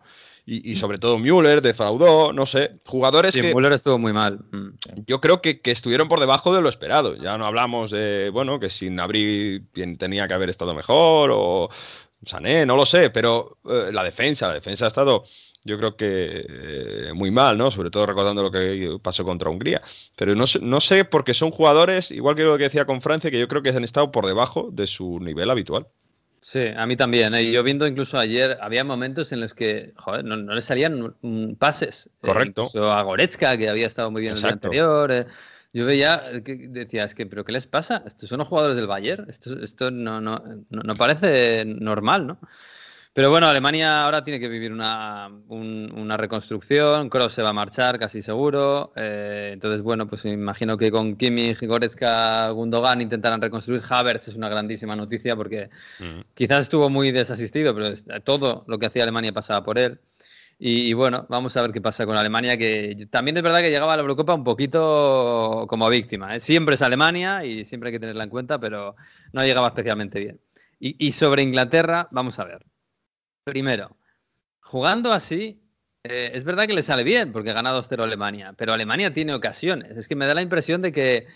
[0.45, 3.55] Y, y sobre todo Müller defraudó, no sé, jugadores sí, que...
[3.55, 4.41] Müller estuvo muy mal.
[4.51, 4.71] Mm.
[5.07, 7.15] Yo creo que, que estuvieron por debajo de lo esperado.
[7.17, 9.67] Ya no hablamos de, bueno, que sin abrir
[9.99, 11.71] tenía que haber estado mejor o
[12.25, 15.25] Sané, no lo sé, pero eh, la defensa, la defensa ha estado,
[15.65, 17.71] yo creo que eh, muy mal, ¿no?
[17.71, 19.83] Sobre todo recordando lo que pasó contra Hungría.
[20.17, 23.31] Pero no sé, no sé porque son jugadores, igual que lo que decía con Francia,
[23.31, 25.89] que yo creo que han estado por debajo de su nivel habitual.
[26.45, 27.35] Sí, a mí también.
[27.35, 27.53] ¿eh?
[27.53, 31.15] Yo viendo incluso ayer, había momentos en los que joder, no, no le salían
[31.57, 32.11] pases.
[32.21, 32.63] Eh, Correcto.
[32.63, 34.67] incluso a Goretzka, que había estado muy bien Exacto.
[34.67, 35.13] el día anterior.
[35.13, 35.27] eh.
[35.73, 38.03] Yo veía que decía, es que, ¿pero qué les pasa?
[38.05, 39.31] Estos son los jugadores del Bayern.
[39.31, 42.41] Esto, esto no, no, no parece normal, ¿no?
[43.15, 47.11] Pero bueno, Alemania ahora tiene que vivir una, un- una reconstrucción.
[47.11, 48.93] Kroos se va a marchar, casi seguro.
[48.97, 53.83] Eh, entonces, bueno, pues me imagino que con Kimmich, Goretzka, Gundogan intentarán reconstruir.
[53.87, 55.69] Havertz es una grandísima noticia porque
[56.35, 57.93] quizás estuvo muy desasistido, pero
[58.25, 60.01] todo lo que hacía Alemania pasaba por él.
[60.59, 63.71] Y, y bueno, vamos a ver qué pasa con Alemania, que también es verdad que
[63.71, 66.37] llegaba a la Eurocopa un poquito como víctima.
[66.37, 66.41] ¿eh?
[66.41, 68.97] Siempre es Alemania y siempre hay que tenerla en cuenta, pero
[69.33, 70.41] no llegaba especialmente bien.
[70.81, 72.65] Y, y sobre Inglaterra, vamos a ver.
[73.45, 73.97] Primero,
[74.61, 75.61] jugando así,
[76.05, 79.97] eh, es verdad que le sale bien porque gana 2-0 Alemania, pero Alemania tiene ocasiones.
[79.97, 81.27] Es que me da la impresión de que,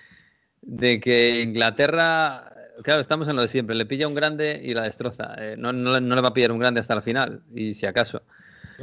[0.63, 4.83] de que Inglaterra, claro, estamos en lo de siempre, le pilla un grande y la
[4.83, 5.35] destroza.
[5.39, 7.75] Eh, no, no le- no le va a pillar un grande hasta la final, y
[7.75, 8.23] si acaso.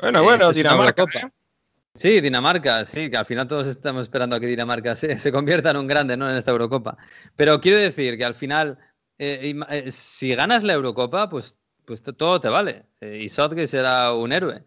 [0.01, 1.31] Bueno, Eh, bueno, esto es una Dinamarca.
[1.95, 5.69] Sí, Dinamarca, sí, que al final todos estamos esperando a que Dinamarca se, se convierta
[5.69, 6.27] en un grande ¿no?
[6.29, 6.97] en esta Eurocopa.
[7.35, 8.79] Pero quiero decir que al final,
[9.87, 11.55] si ganas la Eurocopa, pues,
[11.85, 12.85] pues to- todo te vale.
[13.01, 14.63] Eh, y Southgate será un héroe.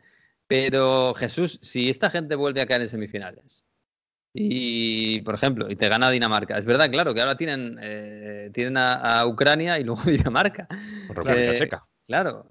[0.47, 3.65] Pero Jesús, si esta gente vuelve a caer en semifinales,
[4.33, 8.77] y por ejemplo, y te gana Dinamarca, es verdad, claro, que ahora tienen, eh, tienen
[8.77, 10.69] a, a Ucrania y luego Dinamarca.
[11.09, 11.87] República Eh, Checa.
[12.07, 12.47] Claro,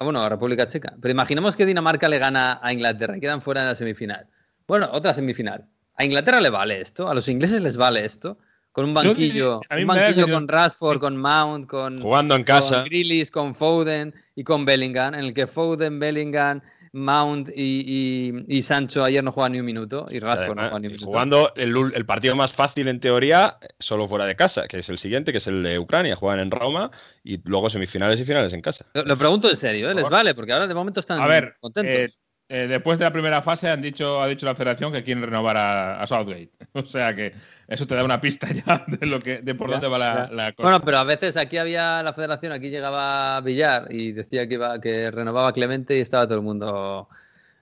[0.00, 0.96] bueno, República Checa.
[1.00, 4.26] Pero imaginemos que Dinamarca le gana a Inglaterra y quedan fuera de la semifinal.
[4.66, 5.66] Bueno, otra semifinal.
[5.94, 7.08] ¿A Inglaterra le vale esto?
[7.08, 8.38] ¿A los ingleses les vale esto?
[8.80, 11.00] Con un banquillo, un banquillo con Rashford, sí.
[11.00, 12.76] con Mount, con, Jugando en casa.
[12.76, 16.60] con Grealish, con Foden y con Bellingham, en el que Foden, Bellingham,
[16.92, 20.78] Mount y, y- y Sancho ayer no juegan ni un minuto y Rashford no juega
[20.80, 21.06] ni un minuto.
[21.10, 24.88] jugando el, ul- el partido más fácil en teoría, solo fuera de casa, que es
[24.88, 26.16] el siguiente, que es el de Ucrania.
[26.16, 26.90] Juegan en Roma
[27.22, 28.86] y luego semifinales y finales en casa.
[28.94, 29.94] Lo, lo pregunto en serio, ¿eh?
[29.94, 30.34] ¿Les vale?
[30.34, 31.94] Porque ahora de momento están A ver, contentos.
[31.94, 32.08] eh,
[32.50, 35.56] eh, después de la primera fase han dicho, ha dicho la federación que quieren renovar
[35.56, 36.50] a, a Southgate.
[36.74, 37.32] O sea que
[37.68, 40.52] eso te da una pista ya de lo que, de por Ya, dónde va la,
[40.52, 40.62] cosa.
[40.62, 44.80] Bueno, pero a veces aquí había la federación, aquí llegaba Villar y decía que iba,
[44.80, 47.16] que renovaba Clemente y estaba todo el mundo Sí,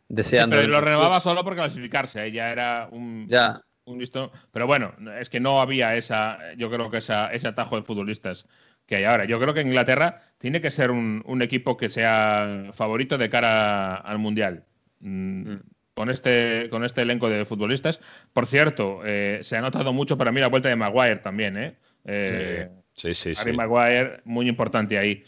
[0.09, 0.57] deseando.
[0.57, 3.61] pero el- lo renovaba solo por clasificarse, ahí ya era un, Ya.
[3.85, 4.33] un listo.
[4.53, 8.47] Pero bueno, es que no había esa, yo creo que esa, ese atajo de futbolistas
[8.87, 9.27] que hay ahora.
[9.27, 13.97] Yo creo que Inglaterra tiene que ser un, un equipo que sea favorito de cara
[13.97, 14.65] al Mundial.
[15.01, 15.61] Mm, Mm.
[15.95, 17.99] Con este, con este elenco de futbolistas.
[18.33, 21.75] Por cierto, eh, se ha notado mucho para mí la vuelta de Maguire también, ¿eh?
[22.05, 23.41] Eh, Sí, sí, sí.
[23.41, 25.25] Harry Maguire, muy importante ahí.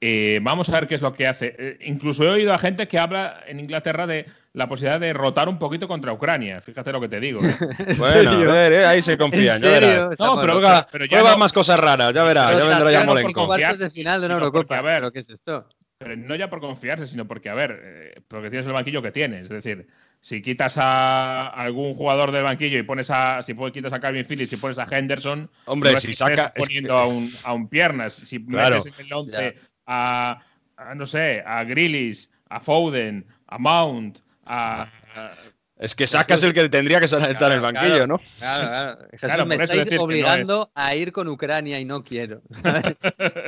[0.00, 1.54] Eh, vamos a ver qué es lo que hace.
[1.58, 5.48] Eh, incluso he oído a gente que habla en Inglaterra de la posibilidad de rotar
[5.48, 6.60] un poquito contra Ucrania.
[6.62, 7.40] Fíjate lo que te digo.
[7.42, 7.54] ¿eh?
[8.28, 10.18] A ver, eh, ahí se confían, ¿En ya verás.
[10.18, 10.60] No, pero,
[10.90, 13.12] pero ya prueba no- más cosas raras, ya verás, Pero ya vendrá ya ya no
[13.12, 13.46] por Molenko.
[13.46, 14.78] confiar, Cuartos de final de una sino porque, Eurocopa.
[14.78, 15.68] a ver, ¿Pero qué es esto?
[16.04, 19.10] Pero no ya por confiarse, sino porque, a ver, eh, porque tienes el banquillo que
[19.10, 19.44] tienes.
[19.44, 19.86] Es decir,
[20.20, 23.42] si quitas a algún jugador del banquillo y pones a.
[23.42, 25.50] Si puedes, quitas a Calvin Phillips y pones a Henderson.
[25.64, 28.12] Hombre, no si saca- es poniendo que- a, un, a un piernas.
[28.12, 28.76] Si Claro.
[28.76, 30.42] metes en el 11 a,
[30.76, 34.82] a, no sé, a Grealish, a Foden, a Mount, a.
[35.16, 35.34] a-
[35.76, 38.06] Es que sacas el que tendría que estar en el Claro, banquillo, claro.
[38.06, 38.18] ¿no?
[38.38, 38.98] Claro, claro.
[39.10, 42.42] Jesús, Claro, me estáis no obligando a ir con Ucrania y no quiero.
[42.50, 42.96] ¿sabes?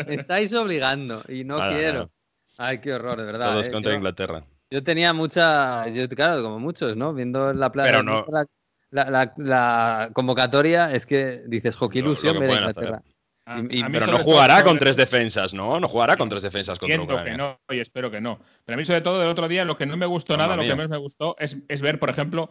[0.07, 2.11] me estáis obligando y no quiero.
[2.59, 3.53] Ay, qué horror, de verdad.
[3.53, 3.71] Todos eh.
[3.73, 4.45] contra Yo- Inglaterra.
[4.71, 7.15] Yo tenía mucha, yo, claro, como muchos, ¿no?
[7.15, 8.47] Viendo la playa, Pero no- la,
[8.91, 13.03] la- la- la convocatoria, es que dices, jo, qué ilusión ver Inglaterra.
[13.49, 15.79] A- Y- a Pero no todo- jugará con tres defensas, ¿no?
[15.79, 17.59] No jugará con tres defensas contra Entiendo que Ucrania.
[17.69, 18.41] no y espero que no.
[18.65, 20.57] Pero a mí, sobre todo, del otro día, lo que no me gustó Mamma nada,
[20.57, 20.73] lo mía.
[20.73, 22.51] que menos me gustó es, es ver, por ejemplo,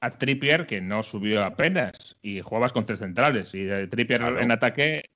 [0.00, 3.54] a Trippier, que no subió apenas, y jugabas con tres centrales.
[3.54, 4.40] Y eh, Trippier Claro.
[4.40, 5.10] en ataque,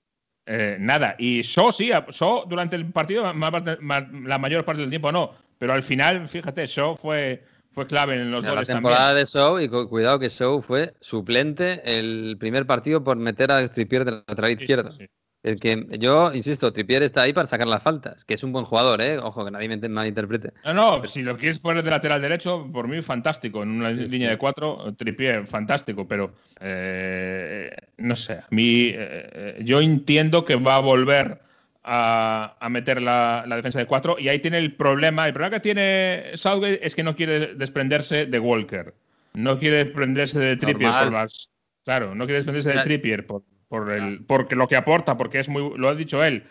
[0.47, 1.15] eh, nada.
[1.19, 5.11] Y Shaw sí, Shaw durante el partido, más parte- más- la mayor parte del tiempo
[5.13, 5.33] no.
[5.59, 9.25] Pero al final, fíjate, Shaw fue, fue clave en los Mira, la temporada también.
[9.25, 13.67] de Show, y cu- cuidado que Show fue suplente el primer partido por meter a
[13.69, 14.67] Trippier de lateral Sí,
[14.99, 15.07] sí.
[15.45, 18.65] El que yo, insisto, Trippier está ahí para sacar las faltas, que es un buen
[18.65, 19.19] jugador, ¿eh?
[19.19, 20.55] Ojo, que nadie me malinterprete.
[20.65, 23.63] No, no, si lo quieres poner de lateral derecho, por mí fantástico.
[23.63, 26.09] En una Sí, línea de cuatro, Trippier, fantástico.
[26.09, 31.43] Pero eh, no sé, a mí eh, yo entiendo que va a volver
[31.83, 34.17] a, a meter la, la defensa de cuatro.
[34.19, 35.27] Y ahí tiene el problema.
[35.27, 38.95] El problema que tiene Southgate es que no quiere desprenderse de Walker.
[39.35, 41.51] No quiere desprenderse de Trippier por las.
[41.85, 43.43] Claro, no quiere desprenderse O sea- de Trippier por,
[43.79, 45.77] por el, porque lo que aporta, porque es muy.
[45.77, 46.45] Lo ha dicho él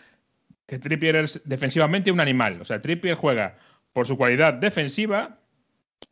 [0.66, 2.60] que Trippier es defensivamente un animal.
[2.60, 3.56] O sea, Trippier juega
[3.92, 5.38] por su cualidad defensiva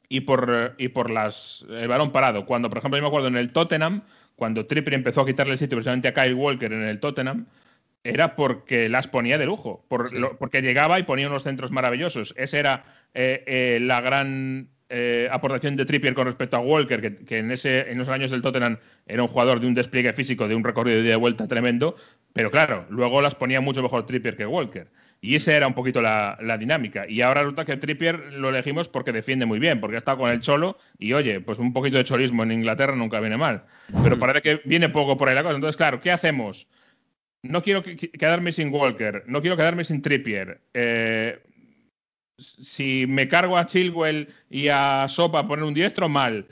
[0.08, 2.44] y por, y por las, el balón parado.
[2.44, 4.02] Cuando, por ejemplo, yo me acuerdo en el Tottenham,
[4.36, 7.46] cuando Trippier empezó a quitarle el sitio precisamente a Kyle Walker en el Tottenham,
[8.04, 12.34] era porque las ponía de lujo, por lo- porque llegaba y ponía unos centros maravillosos.
[12.36, 17.38] Esa era eh, eh, la gran eh, aportación de Trippier con respecto a Walker, que,
[17.38, 18.76] en, ese, en esos años del Tottenham
[19.06, 21.96] era un jugador de un despliegue físico, de un recorrido de ida y vuelta tremendo,
[22.32, 24.86] pero claro, luego las ponía mucho mejor Trippier que Walker.
[25.24, 27.08] Y esa era un poquito la, la dinámica.
[27.08, 30.30] Y ahora resulta que Trippier lo elegimos porque defiende muy bien, porque ha estado con
[30.30, 33.62] el Cholo y oye, pues un poquito de cholismo en Inglaterra nunca viene mal.
[34.02, 35.54] Pero parece que viene poco por ahí la cosa.
[35.54, 36.66] Entonces, claro, ¿qué hacemos?
[37.42, 40.60] No quiero que- que- quedarme sin Walker, no quiero quedarme sin Trippier.
[40.74, 41.38] Eh,
[42.38, 46.46] si me cargo a Chilwell y a Sopa a poner un diestro, mal.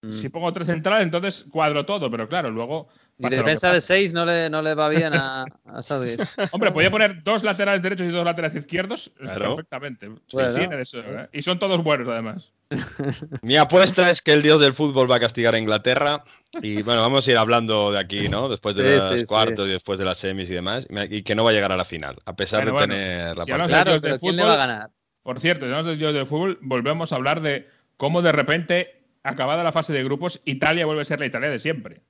[0.00, 0.12] Mm.
[0.20, 2.88] Si pongo tres centrales, entonces cuadro todo, pero claro, luego.
[3.18, 3.80] Y defensa de.
[3.80, 6.24] 6 no le, no le va bien a, a Southgate.
[6.50, 9.54] Hombre, podía poner dos laterales derechos y dos laterales izquierdos Claro.
[9.56, 10.10] perfectamente.
[10.32, 10.78] Bueno.
[10.78, 11.28] Eso, ¿eh?
[11.32, 12.50] Y son todos buenos, además.
[13.42, 16.24] Mi apuesta es que el dios del fútbol va a castigar a Inglaterra.
[16.62, 18.48] Y bueno, vamos a ir hablando de aquí, ¿no?
[18.48, 19.26] Después de Sí, los sí, sí.
[19.26, 20.88] cuartos y después de las semis y demás.
[21.10, 22.94] Y que no va a llegar a la final, a pesar Bueno, de bueno.
[22.94, 23.54] tener la Si partida.
[23.54, 24.90] hablamos Claro, pero ¿quién le va a ganar?
[25.22, 29.72] Por cierto, del Dios del fútbol, volvemos a hablar de cómo de repente, acabada la
[29.72, 32.00] fase de grupos, Italia vuelve a ser la Italia de siempre.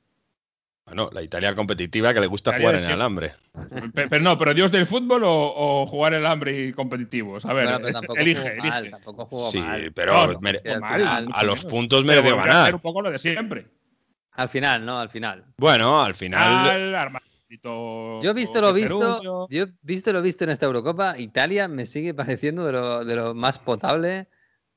[0.86, 3.32] Bueno, la Italia competitiva que le gusta Italia jugar de en alambre.
[3.94, 5.30] Pe- Pero, no, pero Dios del fútbol o,
[5.82, 7.44] o jugar el hambre y competitivos.
[7.44, 8.90] A ver, pero es- tampoco elige, jugó mal, elige.
[8.90, 9.92] tampoco jugó Sí, mal.
[9.94, 11.70] pero No, no, mere- es que al mal, final- a los menos.
[11.72, 12.74] puntos Pero mereció ganar.
[12.74, 13.66] un poco lo de siempre.
[14.32, 15.44] Al final, no, al final.
[15.58, 16.94] Bueno, al final.
[16.96, 17.10] Al
[17.52, 21.68] armadito Yo he visto lo visto, yo he visto lo visto en esta Eurocopa, Italia
[21.68, 24.28] me sigue pareciendo de lo, de lo más potable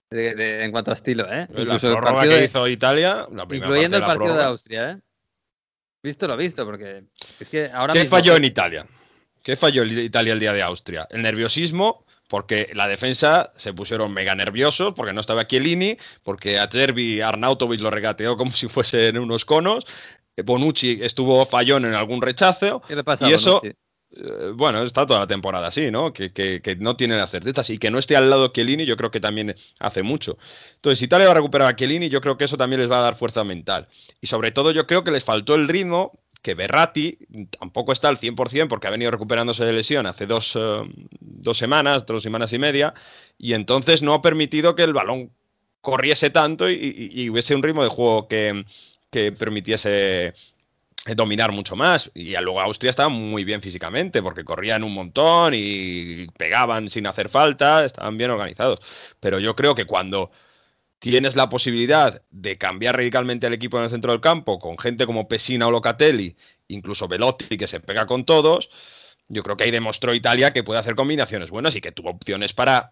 [0.10, 1.48] de- de- en cuanto a estilo, ¿eh?
[1.50, 4.44] La Incluso el prórroga partido que de- hizo Italia, la incluyendo el partido de.
[4.44, 4.98] Austria, ¿eh?
[6.04, 7.04] Visto lo visto, porque
[7.40, 8.86] es que ahora ¿Qué mismo- falló en Italia?
[9.42, 11.08] ¿Qué falló en Italia el día de Austria?
[11.10, 16.68] El nerviosismo, porque la defensa se pusieron mega nerviosos, porque no estaba Chiellini, porque a
[16.68, 19.86] Cervi Arnautovic lo regateó como si fuesen unos conos.
[20.38, 22.82] Eh, Bonucci estuvo fallón en algún rechazo.
[22.88, 23.78] ¿Qué le pasa a y eso- Bonucci?
[24.18, 26.14] Eh, bueno, está toda la temporada así, ¿no?
[26.14, 28.96] Que, que- que no tiene las certezas y que no esté al lado Chiellini, yo
[28.96, 30.38] creo que también hace mucho.
[30.76, 33.00] Entonces, si Italia va a recuperar a Chiellini, yo creo que eso también les va
[33.00, 33.88] a dar fuerza mental.
[34.22, 37.18] Y sobre todo, yo creo que les faltó el ritmo, que Berratti
[37.60, 40.82] tampoco está al 100% porque ha venido recuperándose de lesión hace dos, eh,
[41.20, 42.94] dos semanas, dos semanas y media,
[43.38, 45.32] y entonces no ha permitido que el balón
[45.82, 48.64] corriese tanto y, y- y hubiese un ritmo de juego que,
[49.16, 50.34] que permitiese
[51.06, 52.12] eh, dominar mucho más.
[52.14, 57.30] Y luego Austria estaba muy bien físicamente, porque corrían un montón y pegaban sin hacer
[57.30, 58.80] falta, estaban bien organizados.
[59.22, 60.32] Pero yo creo que cuando
[61.00, 65.06] tienes la posibilidad de cambiar radicalmente el equipo en el centro del campo, con gente
[65.06, 66.36] como Pesina o Locatelli,
[66.68, 68.70] incluso Velotti, que se pega con todos,
[69.30, 72.54] yo creo que ahí demostró Italia que puede hacer combinaciones buenas y que tuvo opciones
[72.54, 72.92] para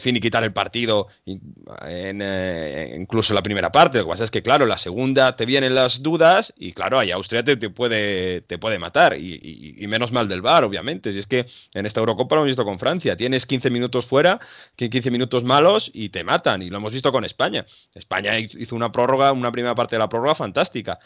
[0.00, 3.98] finiquitar el partido en, eh, incluso en la primera parte.
[3.98, 7.10] Lo que pasa es que, claro, la segunda te vienen las dudas y, claro, ahí
[7.10, 9.16] Austria te, te puede, te puede matar.
[9.16, 11.12] Y, y- y menos mal del VAR, obviamente.
[11.12, 13.16] Si es que en esta Eurocopa lo hemos visto con Francia.
[13.16, 14.40] Tienes 15 minutos fuera,
[14.76, 16.62] que 15 minutos malos y te matan.
[16.62, 17.64] Y lo hemos visto con España.
[17.94, 20.98] España hizo una prórroga, una primera parte de la prórroga fantástica.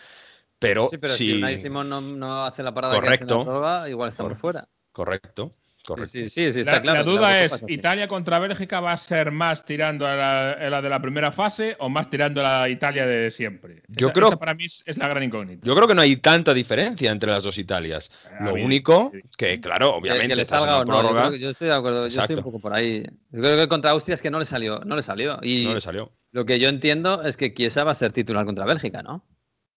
[0.59, 3.39] Pero, Sí, pero si, si Simón no, no hace la parada que hace en Correcto.
[3.39, 4.41] la prórroga, igual estamos Correcto.
[4.41, 4.69] fuera.
[4.93, 5.53] Correcto,
[5.87, 6.11] correcto.
[6.11, 6.99] Sí, sí, sí, está La, claro.
[6.99, 7.65] la duda es.
[7.69, 11.33] ¿Italia contra Bélgica va a ser más tirando a la, a la de la primera
[11.33, 13.83] fase o más tirando a la Italia de siempre?
[13.89, 15.67] Yo Esa- creo- esa para mí es, es la gran incógnita.
[15.67, 18.11] Yo creo que no hay tanta diferencia entre las dos Italias.
[18.41, 19.21] Lo único sí.
[19.39, 20.29] que, claro, obviamente.
[20.29, 20.93] que le salga o no.
[20.93, 23.05] Yo, prórroga, creo que- yo estoy de acuerdo, yo estoy un poco por ahí.
[23.31, 25.39] Yo creo que contra Austria es que no le salió, no le salió.
[25.43, 26.13] Y no le salió.
[26.33, 29.25] lo que yo entiendo es que Chiesa va a ser titular contra Bélgica, ¿no?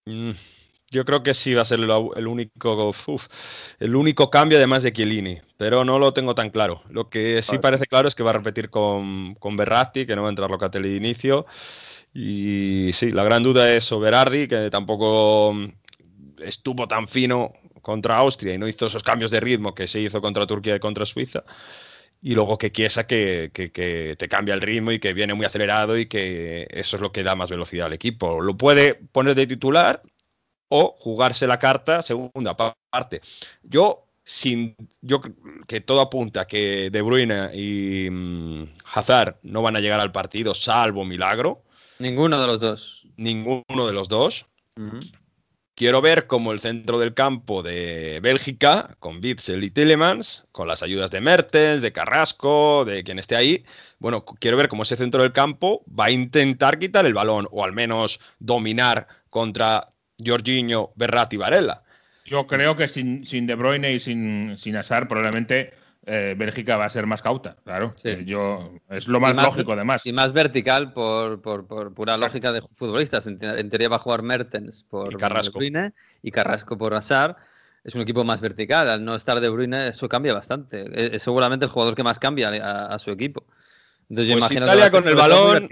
[0.06, 0.32] Mm,
[0.92, 2.92] Yo creo que sí va a ser el, único
[3.78, 6.82] el único cambio además de Chiellini, pero no lo tengo tan claro.
[6.90, 10.22] Lo que sí parece claro es que va a repetir con, con Berratti, que no
[10.22, 11.46] va a entrar Locatelli de inicio.
[12.12, 15.54] Y sí, la gran duda es Berardi, que tampoco
[16.40, 20.20] estuvo tan fino contra Austria y no hizo esos cambios de ritmo que se hizo
[20.20, 21.44] contra Turquía y contra Suiza.
[22.22, 25.96] Y luego que Chiesa que, que, te cambia el ritmo y que viene muy acelerado
[25.98, 28.40] y que eso es lo que da más velocidad al equipo.
[28.40, 30.02] Lo puede poner de titular
[30.70, 33.20] o jugarse la carta segunda parte.
[33.62, 35.20] Yo, sin, yo
[35.66, 40.54] que todo apunta que De Bruyne y mm, Hazard no van a llegar al partido,
[40.54, 41.64] salvo milagro.
[41.98, 43.06] Ninguno de los dos.
[43.16, 44.46] Ninguno de los dos.
[45.74, 50.82] Quiero ver cómo el centro del campo de Bélgica, con Witzel y Tillemans, con las
[50.82, 53.64] ayudas de Mertens, de Carrasco, de quien esté ahí,
[53.98, 57.64] bueno, quiero ver cómo ese centro del campo va a intentar quitar el balón o
[57.64, 59.92] al menos dominar contra
[60.24, 61.82] Jorginho, Berratti y Varela.
[62.24, 65.72] Yo creo que sin, sin De Bruyne y sin, sin Azar probablemente
[66.06, 67.94] eh, Bélgica va a ser más cauta, claro.
[68.04, 70.00] Eh, yo, es lo más, lógico, además.
[70.06, 71.42] Y más vertical por,
[71.94, 73.26] pura lógica de futbolistas.
[73.26, 75.58] En, teoría va a jugar Mertens por y Carrasco.
[75.58, 77.36] De Bruyne y Carrasco por Azar.
[77.84, 78.88] Es un equipo más vertical.
[78.88, 81.14] Al no estar De Bruyne, eso cambia bastante.
[81.14, 83.44] Es, seguramente el jugador que más cambia a, su equipo.
[84.08, 85.68] Entonces, yo pues imagino Italia con el balón.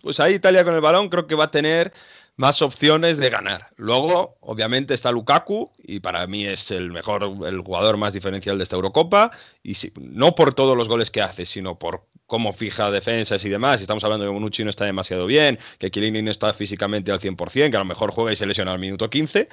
[0.00, 1.92] Pues ahí Italia con el balón creo que va a tener
[2.38, 3.68] más opciones de ganar.
[3.76, 8.64] Luego, obviamente, está Lukaku, y para mí es el mejor, el jugador más diferencial de
[8.64, 13.44] esta Eurocopa, y no por todos los goles que hace, sino por cómo fija defensas
[13.44, 13.80] y demás.
[13.80, 17.70] Estamos hablando de que no está demasiado bien, que Chiellini no está físicamente al 100%,
[17.70, 19.48] que a lo mejor juega y se lesiona al minuto 15,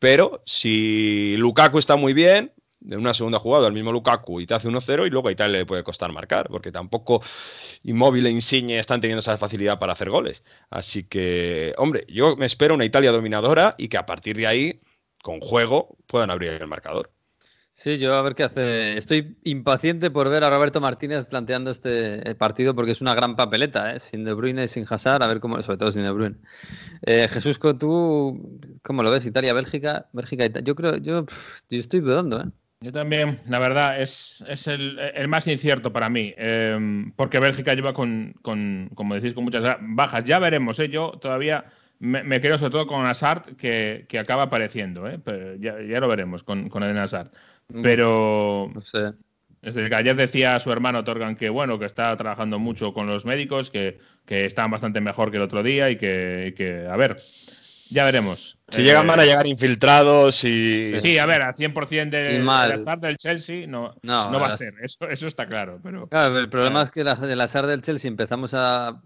[0.00, 4.54] pero si Lukaku está muy bien, de una segunda jugada al mismo Lukaku y te
[4.54, 7.22] hace 1-0 y luego a Italia le puede costar marcar, porque tampoco
[7.82, 10.44] Inmóvil e Insigne están teniendo esa facilidad para hacer goles.
[10.70, 14.80] Así que, hombre, yo me espero una Italia dominadora y que a partir de ahí,
[15.22, 17.10] con juego, puedan abrir el marcador.
[17.78, 18.96] Sí, yo a ver qué hace.
[18.96, 23.94] Estoy impaciente por ver a Roberto Martínez planteando este partido porque es una gran papeleta,
[23.94, 24.00] ¿eh?
[24.00, 26.36] sin De Bruyne y sin Hazard, a ver cómo, sobre todo sin De Bruyne.
[27.02, 29.26] Eh, Jesús, ¿tú cómo lo ves?
[29.26, 30.64] Italia, Bélgica, Bélgica, Italia.
[30.64, 31.26] Yo creo, yo,
[31.68, 32.46] yo estoy dudando, ¿eh?
[32.80, 37.74] Yo también, la verdad, es, es el, el, más incierto para mí, em, porque Bélgica
[37.74, 40.24] lleva con, con, como decís, con muchas bajas.
[40.24, 40.90] Ya veremos, ¿eh?
[40.90, 41.64] yo todavía
[41.98, 45.18] me, me quedo sobre todo con Hazard, que, que acaba apareciendo, ¿eh?
[45.18, 47.30] Pero ya, ya, lo veremos con, con Eden Hazard.
[47.82, 48.70] Pero...
[48.74, 49.14] No sé.
[49.62, 53.24] Desde que ayer decía su hermano Torgan que bueno, que está trabajando mucho con los
[53.24, 56.96] médicos, que, que están bastante mejor que el otro día y que, y que a
[56.96, 57.16] ver,
[57.90, 58.58] ya veremos.
[58.68, 61.00] Si llegan van a eh, llegar infiltrados y.
[61.00, 64.74] Sí, a ver, a 100% del azar del Chelsea no, no, va a ser.
[64.82, 65.78] Eso, eso está claro.
[65.82, 69.00] Pero, claro, el problema es que el azar del Chelsea empezamos a,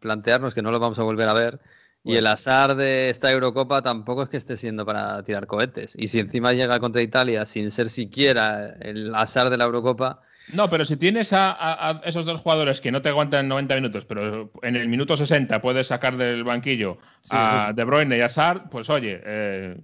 [0.00, 1.60] plantearnos que no lo vamos a volver a ver.
[2.04, 5.94] Y el azar de esta Eurocopa tampoco es que esté siendo para tirar cohetes.
[5.98, 10.22] Y si encima llega contra Italia sin ser siquiera el azar de la Eurocopa,
[10.54, 14.50] no, pero si tienes a, esos dos jugadores que no te aguantan 90 minutos, pero
[14.62, 16.98] en el minuto 60 puedes sacar del banquillo
[17.30, 19.76] a De Bruyne y a Sar, pues oye, eh,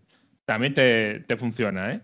[0.44, 2.00] también te, funciona, ¿eh?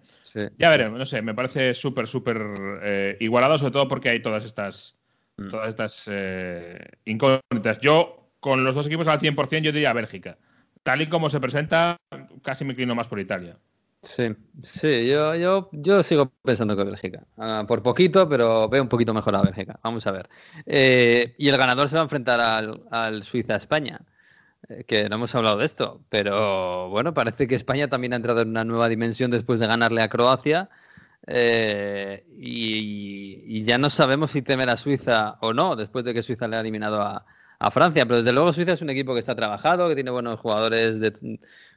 [0.59, 2.41] ya veremos, no sé, me parece súper, súper
[2.83, 4.97] eh, igualado, sobre todo porque hay todas estas,
[5.37, 5.49] mm.
[5.49, 7.81] todas estas eh, incógnitas.
[7.81, 10.39] Yo, con los dos equipos al 100%, yo diría Bélgica.
[10.83, 11.97] Tal y como se presenta,
[12.43, 13.59] casi me inclino más por Italia.
[14.03, 17.27] Sí, sí, yo, yo, yo sigo pensando que Bélgica.
[17.37, 19.79] Ah, por poquito, pero veo un poquito mejor a Bélgica.
[19.83, 20.29] Vamos a ver.
[20.65, 24.01] Eh, y el ganador se va a enfrentar al, Suiza-España,
[24.69, 28.41] eh, que no hemos hablado de esto, pero bueno, parece que España también ha entrado
[28.41, 30.71] en una nueva dimensión después de ganarle a Croacia.
[31.27, 36.23] Eh, y, y, ya no sabemos si temer a Suiza o no, después de que
[36.23, 37.27] Suiza le ha eliminado a,
[37.61, 38.05] a Francia.
[38.07, 41.01] Pero desde luego Suiza es un equipo que está trabajado, que tiene buenos jugadores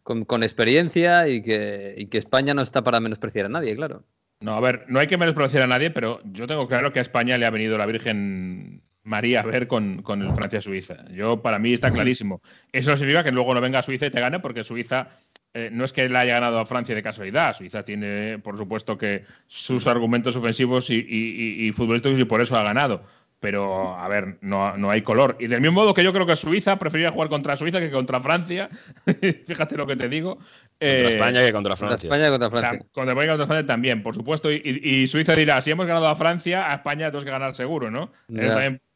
[0.01, 4.03] con, experiencia y que, España no está para menospreciar a nadie, claro.
[4.39, 7.03] No, a ver, no hay que menospreciar a nadie, pero yo tengo claro que a
[7.03, 11.09] España le ha venido la Virgen María a ver con, con Francia-Suiza.
[11.11, 12.41] Yo, para mí, está clarísimo.
[12.71, 15.09] Eso no significa que luego no venga a Suiza y te gane, porque Suiza
[15.53, 17.55] eh, no es que le haya ganado a Francia de casualidad.
[17.55, 22.63] Suiza tiene, por supuesto, que sus argumentos ofensivos y, y futbolísticos y por eso ha
[22.63, 23.03] ganado
[23.43, 25.35] pero a ver, no, no, hay color.
[25.37, 28.21] Y del mismo modo que yo creo que Suiza preferiría jugar contra Suiza que contra
[28.21, 28.69] Francia,
[29.47, 30.35] fíjate lo que te digo.
[30.35, 30.47] Contra
[30.79, 32.07] eh, España que contra Francia.
[32.07, 32.85] Contra España contra Francia.
[32.93, 34.49] Contra España contra Francia también, por supuesto.
[34.49, 38.11] Y, Suiza dirá, si hemos ganado a Francia, a España tenemos que ganar seguro, ¿no?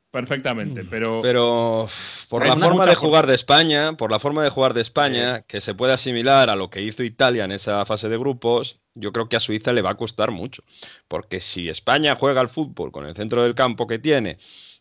[0.10, 0.88] perfectamente, mm.
[0.89, 1.19] pero...
[1.21, 1.89] Pero
[2.29, 5.60] por la forma de jugar de España, por la forma de jugar de España, que
[5.60, 9.29] se puede asimilar a lo que hizo Italia en esa fase de grupos, yo creo
[9.29, 10.63] que a Suiza le va a costar mucho.
[11.07, 14.38] Porque si España juega al fútbol con el centro del campo que tiene,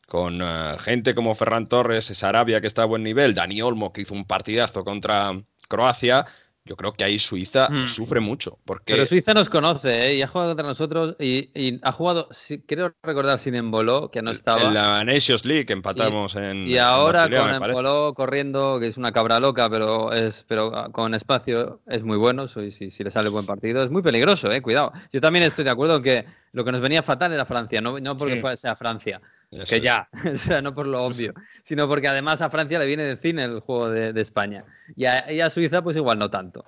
[0.07, 4.03] con eh, gente como Ferran Torres, Sarabia que está a buen nivel, Dani Olmo que
[4.03, 6.27] hizo un partidazo contra Croacia,
[6.67, 7.87] yo creo que ahí Suiza Mm.
[7.87, 8.59] sufre mucho.
[8.65, 10.15] Porque Pero Suiza nos conoce, ¿eh?
[10.17, 14.21] Y ha jugado contra nosotros y, y ha jugado, sí, creo recordar sin Emboló, que
[14.21, 14.63] no estaba.
[14.63, 16.67] en la Nations League empatamos en.
[16.67, 17.65] Y en ahora Basilea, con.
[17.69, 22.47] Emboló corriendo, que es una cabra loca, pero es pero con espacio es muy bueno,
[22.49, 23.83] si, si, si le sale buen partido.
[23.83, 24.93] Es muy peligroso, eh, cuidado.
[25.13, 27.99] Yo también estoy de acuerdo en que lo que nos venía fatal era Francia, no,
[28.01, 28.41] no porque Sí.
[28.41, 31.33] fuera- sea Francia, Eso que ya, o sea, no por lo obvio,
[31.63, 34.65] sino porque además a Francia le viene de cine el juego de, de España.
[34.97, 36.65] Y a, y a Suiza, pues igual no tanto.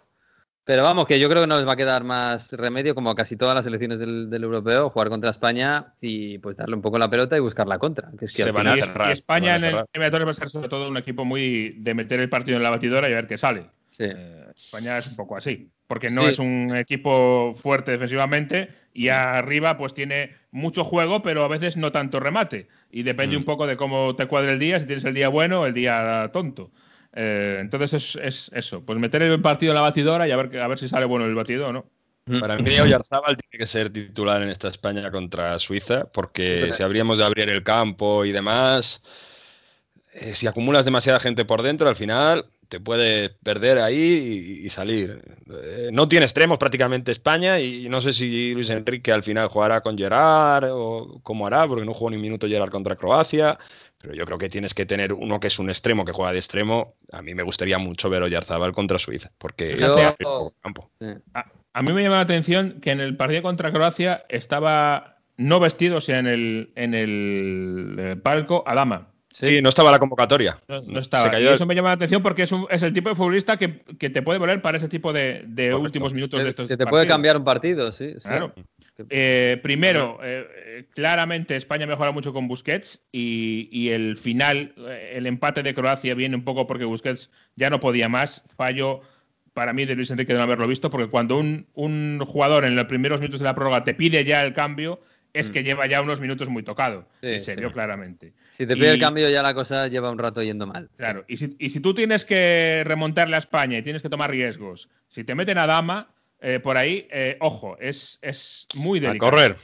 [0.64, 3.14] Pero vamos, que yo creo que no les va a quedar más remedio, como a
[3.14, 6.98] casi todas las selecciones del, del europeo, jugar contra España y pues darle un poco
[6.98, 8.10] la pelota y buscar la contra.
[8.18, 9.72] Que es que Se van a final- cerrar, y España se van en a el
[9.72, 9.86] cerrar.
[9.94, 12.68] eliminatorio va a ser sobre todo un equipo muy de meter el partido en la
[12.70, 13.70] batidora y a ver qué sale.
[13.88, 14.04] Sí.
[14.06, 16.28] Eh, España es un poco así, porque no Sí.
[16.28, 21.92] es un equipo fuerte defensivamente y arriba pues tiene mucho juego, pero a veces no
[21.92, 22.68] tanto remate.
[22.92, 23.40] Y depende Mm.
[23.40, 25.74] un poco de cómo te cuadre el día, si tienes el día bueno o el
[25.74, 26.70] día tonto.
[27.14, 30.50] Eh, entonces es, es eso, pues meter el partido en la batidora y a ver,
[30.50, 31.86] que- a ver si sale bueno el batido o no.
[32.40, 36.82] Para mí, Oyarzábal tiene que ser titular en esta España contra Suiza, porque ¿Tú si
[36.82, 39.02] habríamos de abrir el campo y demás,
[40.12, 44.70] eh, si acumulas demasiada gente por dentro, al final te puedes perder ahí y, y
[44.70, 45.22] salir.
[45.50, 49.80] Eh, no tiene extremos prácticamente España y no sé si Luis Enrique al final jugará
[49.80, 53.58] con Gerard o cómo hará, porque no jugó ni un minuto Gerard contra Croacia.
[54.00, 56.38] Pero yo creo que tienes que tener uno que es un extremo que juega de
[56.38, 56.94] extremo.
[57.10, 60.14] A mí me gustaría mucho ver a Oyarzábal contra Suiza, porque Yo-
[60.62, 60.90] campo.
[61.00, 61.06] Sí.
[61.34, 65.58] A, a mí me llama la atención que en el partido contra Croacia estaba no
[65.60, 69.08] vestido, o sea, en el, en el eh, palco, Adama.
[69.30, 70.58] Sí, no estaba la convocatoria.
[70.68, 71.30] No, no Se estaba.
[71.30, 73.56] cayó Y eso me llama la atención porque es, un- es el tipo de futbolista
[73.58, 76.76] que, que te puede valer para ese tipo de, de últimos minutos de estos que
[76.76, 78.14] te puede cambiar un partido, sí.
[78.18, 78.28] sí.
[78.28, 78.54] Claro.
[79.10, 84.74] Eh, primero, eh, eh, claramente España mejora mucho con Busquets y, y el final,
[85.12, 88.42] el empate de Croacia viene un poco porque Busquets ya no podía más.
[88.56, 89.02] Fallo
[89.52, 92.76] para mí de Luis Enrique de no haberlo visto, porque cuando un, un jugador en
[92.76, 95.00] los primeros minutos de la prórroga te pide ya el cambio,
[95.40, 97.00] es que lleva ya unos minutos muy tocado.
[97.00, 97.26] Mm.
[97.26, 97.60] Sí, y se sí.
[97.60, 98.32] vio claramente.
[98.52, 100.88] Si te pide el cambio, ya la cosa lleva un rato yendo mal.
[100.96, 104.30] Claro, y si, y si tú tienes que remontarle a España y tienes que tomar
[104.30, 106.08] riesgos, si te meten a Dama
[106.40, 109.30] eh, por ahí, eh, ojo, es, es muy A delicado.
[109.32, 109.56] correr.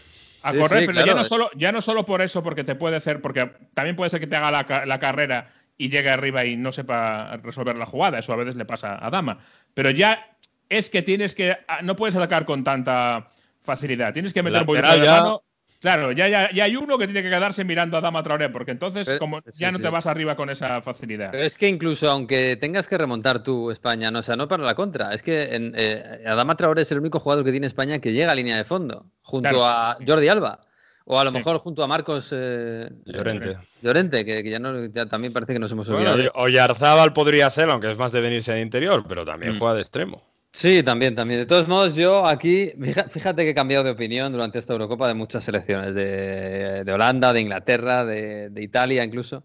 [0.42, 2.74] A Sí, correr, sí, pero ya, no solo, ya no solo por eso, porque te
[2.74, 6.44] puede hacer, porque también puede ser que te haga la, la carrera y llegue arriba
[6.44, 8.18] y no sepa resolver la jugada.
[8.18, 9.38] Eso a veces le pasa a Dama.
[9.72, 10.36] Pero ya
[10.68, 11.56] es que tienes que.
[11.66, 13.30] ah, No puedes atacar con tanta
[13.62, 14.12] facilidad.
[14.12, 15.42] Tienes que meter un poquito de mano.
[15.85, 18.70] Claro, ya, ya, ya hay uno que tiene que quedarse mirando a Dama Traoré, porque
[18.70, 19.82] entonces Pero- como sí, ya no sí.
[19.85, 21.28] te vas arriba con esa facilidad.
[21.30, 24.62] Pero es que incluso aunque tengas que remontar tú España, no, o sea, no para
[24.64, 27.99] la contra, es que en, eh, Adama Traoré es el único jugador que tiene España
[27.99, 29.66] que llega a línea de fondo, junto Claro.
[29.66, 30.61] a Jordi Alba,
[31.05, 31.37] o a lo Sí.
[31.37, 33.59] mejor junto a Marcos eh, Llorente.
[33.82, 36.32] Llorente, que, que ya, no, ya también parece que nos hemos Bueno, olvidado.
[36.37, 39.59] Oyarzábal podría hacerlo, aunque es más de venirse de interior, pero también Mm.
[39.59, 40.22] juega de extremo.
[40.55, 41.40] Sí, también, también.
[41.40, 42.72] De todos modos, yo aquí,
[43.11, 47.32] fíjate que he cambiado de opinión durante esta Eurocopa de muchas selecciones, de, de Holanda,
[47.32, 49.44] de Inglaterra, de, de Italia incluso.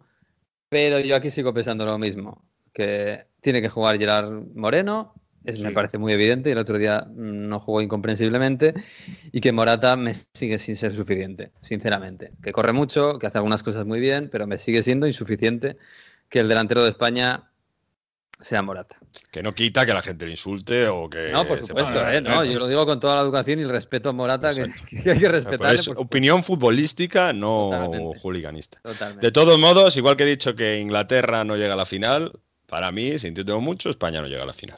[0.69, 5.71] Pero yo aquí sigo pensando lo mismo, que tiene que jugar Gerard Moreno, es, me
[5.71, 8.75] parece muy evidente, y el otro día mm, no jugó incomprensiblemente,
[9.31, 12.33] y que Morata me sigue sin ser suficiente, sinceramente.
[12.43, 15.77] Que corre mucho, que hace algunas cosas muy bien, pero me sigue siendo insuficiente
[16.29, 17.48] que el delantero de España
[18.39, 18.97] sea Morata.
[19.31, 21.29] Que no quita que la gente le insulte o que.
[21.31, 22.07] No, por supuesto.
[22.09, 22.21] ¿eh?
[22.21, 24.61] No, yo lo digo con toda la educación y el respeto a Morata, que,
[25.11, 25.91] hay que supuesto.
[25.97, 28.19] opinión futbolística, no Totalmente.
[28.23, 28.79] hooliganista.
[28.81, 29.25] Totalmente.
[29.27, 32.31] De todos modos, igual que he dicho que Inglaterra no llega a la final,
[32.67, 34.77] para mí, sintiendo mucho, España no llega a la final.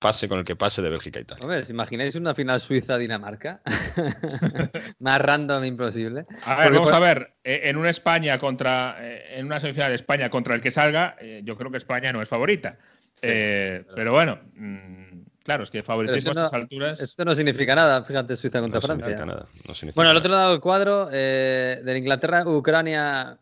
[0.00, 1.42] Pase con el que pase de Bélgica a Italia.
[1.42, 3.62] Hombre, ¿os imagináis una final Suiza-Dinamarca?
[5.00, 6.24] Más random imposible.
[6.44, 9.58] A ver, Porque vamos por- a ver, eh, en una España contra, eh, en una
[9.60, 12.78] semifinal de España contra el que salga, eh, yo creo que España no es favorita.
[13.20, 17.00] Sí, Eh, pero- pero bueno, mm, claro, es que favoritismo a estas alturas.
[17.00, 19.26] Esto no significa nada, fíjate, Suiza contra No significa Francia.
[19.26, 20.18] nada, no significa Bueno, al nada.
[20.20, 23.38] otro lado del cuadro, eh, de Inglaterra, Ucrania.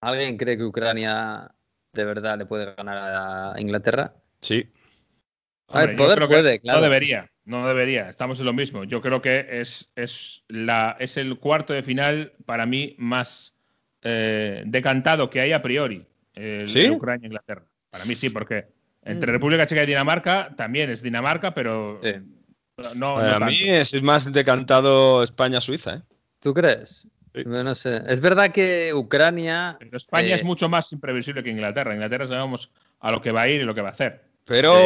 [0.00, 1.50] ¿Alguien cree que Ucrania
[1.94, 4.12] de verdad le puede ganar a Inglaterra?
[4.40, 4.68] Sí,
[5.68, 6.80] A ver, poder puede, claro.
[6.80, 8.10] No debería, no debería.
[8.10, 8.84] Estamos en lo mismo.
[8.84, 13.54] Yo creo que es, es, la, es el cuarto de final para mí más
[14.02, 16.04] eh, decantado que hay a priori.
[16.34, 16.90] El ¿Sí?
[16.90, 17.64] Ucrania-Inglaterra.
[17.90, 18.66] Para mí sí, porque
[19.04, 19.34] entre Mm.
[19.34, 22.12] República Checa y Dinamarca también es Dinamarca, pero Sí.
[22.94, 23.72] no, no mí tanto.
[23.96, 25.94] es más decantado España-Suiza.
[25.96, 26.02] ¿eh?
[26.40, 27.08] ¿Tú crees?
[27.34, 27.42] Sí.
[27.44, 28.02] Bueno, No sé.
[28.08, 29.76] Es verdad que Ucrania.
[29.78, 31.94] Pero España eh, es mucho más imprevisible que Inglaterra.
[31.94, 34.22] Inglaterra sabemos a lo que va a ir y lo que va a hacer.
[34.44, 34.82] Pero se-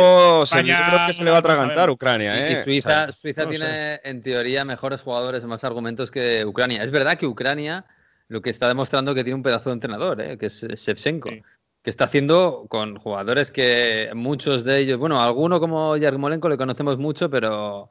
[0.56, 2.50] yo España, creo que se le va a atragantar Ucrania.
[2.50, 2.56] Y ¿eh?
[2.56, 6.44] Suiza, O sea, Suiza no lo tiene, en teoría, mejores jugadores y más argumentos que
[6.44, 6.82] Ucrania.
[6.82, 7.84] Es verdad que Ucrania
[8.28, 10.36] lo que está demostrando que tiene un pedazo de entrenador, ¿eh?
[10.36, 11.30] que es Shevchenko.
[11.30, 11.42] Sí.
[11.86, 16.98] Que está haciendo con jugadores que muchos de ellos, bueno, alguno como Yarmolenko le conocemos
[16.98, 17.90] mucho, pero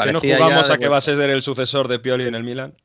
[0.00, 2.76] ¿Que no jugamos a que va a ser el sucesor de Pioli en el Milan?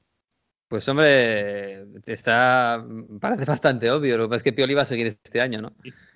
[0.68, 2.84] Pues hombre, está
[3.22, 4.18] parece bastante obvio.
[4.18, 5.76] Lo que pasa es que Pioli va a seguir este año, ¿no?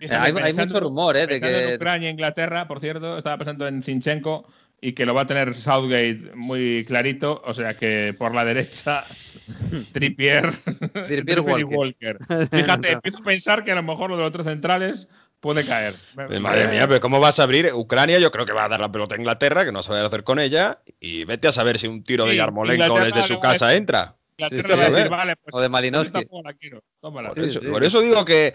[0.10, 1.28] hay, hay, mucho rumor, ¿eh?
[1.28, 1.66] De que...
[1.66, 4.48] En Ucrania, Inglaterra, por cierto, estaba pensando en Zinchenko
[4.82, 7.42] y que lo va a tener Southgate muy clarito.
[7.46, 9.06] O sea que por la derecha,
[9.92, 10.54] Trippier,
[11.08, 12.18] Trippier Walker.
[12.52, 15.08] Fíjate, empiezo a pensar que a lo mejor lo de los otros centrales
[15.40, 15.96] puede caer.
[16.16, 17.72] Madre mía, pero ¿cómo vas a abrir?
[17.74, 20.24] Ucrania yo creo que va a dar la pelota a Inglaterra, que no sabe hacer
[20.24, 24.16] con ella, y vete a saber si un tiro de Yarmolenko desde su casa entra.
[24.50, 24.72] Sí, sí,
[25.10, 26.28] vale, pues, o de Malinowski.
[27.72, 28.54] Por eso digo que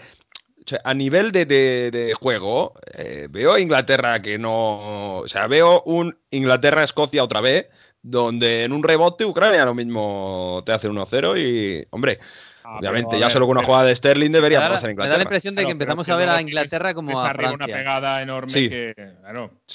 [0.83, 5.19] a nivel de, juego, eh, veo a Inglaterra que no.
[5.19, 7.67] O sea, veo un Inglaterra-Escocia otra vez,
[8.01, 12.19] donde en un rebote Ucrania lo mismo te hace 1-0 y, hombre.
[12.63, 15.03] Ah, Obviamente, ya solo con una jugada de Sterling debería pasar Inglaterra.
[15.03, 17.55] Me da la impresión de que empezamos a ver a Inglaterra como a Francia.
[17.55, 18.95] una pegada enorme que,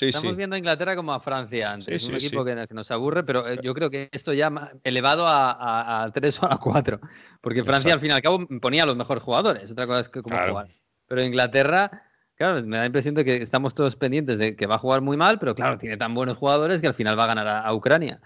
[0.00, 2.04] Estamos viendo a Inglaterra como a Francia antes.
[2.08, 4.50] un equipo que, nos aburre, pero eh, yo creo que esto ya
[4.84, 7.00] elevado a, a, 3 o a 4.
[7.40, 9.70] Porque Francia, al fin y al cabo, ponía a los mejores jugadores.
[9.70, 10.68] Otra cosa es que cómo jugar.
[11.06, 12.02] Pero Inglaterra,
[12.36, 15.00] claro, me da la impresión de que estamos todos pendientes de que va a jugar
[15.00, 17.72] muy mal, pero claro, tiene tan buenos jugadores que al final va a ganar a
[17.74, 18.20] Ucrania.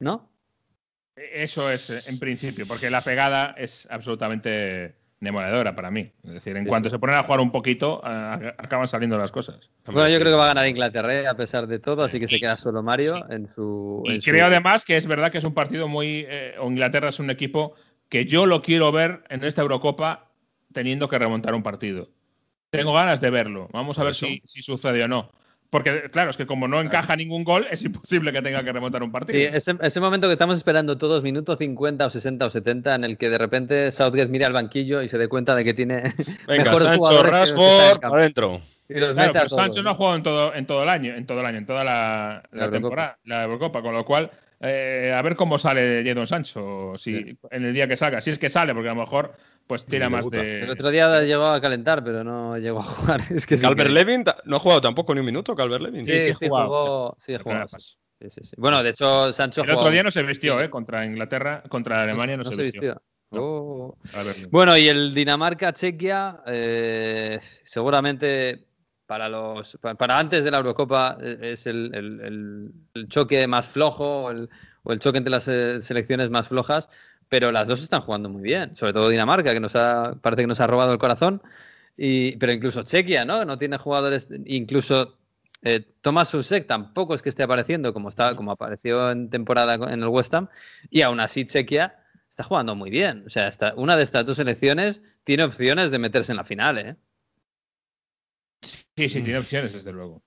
[0.00, 0.30] ¿No?
[1.32, 6.10] Eso es, eh, en principio, porque la pegada es absolutamente demoledora para mí.
[6.24, 9.70] Es decir, en cuanto se ponen a jugar un poquito, acaban saliendo las cosas.
[9.86, 11.26] Bueno, yo creo que va a ganar Inglaterra ¿eh?
[11.26, 14.02] a pesar de todo, así que se queda solo Mario en su.
[14.04, 16.24] Y creo además que es verdad que es un partido muy.
[16.28, 17.74] Eh, o Inglaterra es un equipo
[18.08, 20.30] que yo lo quiero ver en esta Eurocopa
[20.72, 22.10] teniendo que remontar un partido.
[22.70, 23.68] Tengo ganas de verlo.
[23.72, 25.32] Vamos a ver si, si sucede o no.
[25.70, 29.02] Porque, claro, es que como no encaja ningún gol, es imposible que tenga que remontar
[29.02, 29.38] un partido.
[29.38, 33.04] Sí, ese, ese momento que estamos esperando todos, minuto 50 o 60 o 70, en
[33.04, 36.14] el que de repente Southgate mire al banquillo y se dé cuenta de que tiene
[36.48, 38.60] Venga, mejores Sancho, jugadores Rashford, adentro.
[38.88, 41.46] claro, pero Sancho no ha jugado en todo, en todo el año, en todo el
[41.46, 44.30] año, en toda la, la, temporada, la Eurocopa, con lo cual
[44.60, 48.38] eh, a ver cómo sale Jadon Sancho, si en el día que salga, si es
[48.38, 49.36] que sale, porque a lo mejor
[49.68, 50.62] pues tira más de.
[50.62, 53.20] El otro día llegó a calentar, pero no llegó a jugar.
[53.30, 56.04] Es que Calvert Levin no ha jugado tampoco ni un minuto, Calvert Levin.
[56.04, 57.14] Sí, sí, jugó.
[57.18, 57.68] Sí, jugó.
[57.68, 58.56] Sí, sí, sí.
[58.56, 59.62] Bueno, de hecho, Sancho.
[59.62, 60.68] El otro día no se vistió, ¿eh?
[60.70, 63.00] Contra Inglaterra, contra Alemania no, se, vistió.
[63.30, 63.96] Oh.
[64.50, 68.67] Bueno, y el Dinamarca-Chequia, eh, seguramente
[69.08, 74.24] para los para antes de la Eurocopa eh, es el, el, el choque más flojo
[74.24, 74.48] o el,
[74.84, 76.88] o el choque entre las eh, selecciones más flojas
[77.28, 80.46] pero las dos están jugando muy bien, sobre todo Dinamarca, que nos ha, parece que
[80.46, 81.42] nos ha robado el corazón,
[81.96, 83.44] y, pero incluso Chequia, ¿no?
[83.44, 85.18] No tiene jugadores, incluso
[85.62, 90.02] eh, Thomas Susek tampoco es que esté apareciendo como, está, como apareció en temporada en
[90.02, 90.48] el West Ham,
[90.90, 91.96] y aún así Chequia
[92.28, 93.24] está jugando muy bien.
[93.26, 96.96] O sea, una de estas dos selecciones tiene opciones de meterse en la final, ¿eh?
[98.98, 100.24] Sí, sí, tiene opciones, desde luego.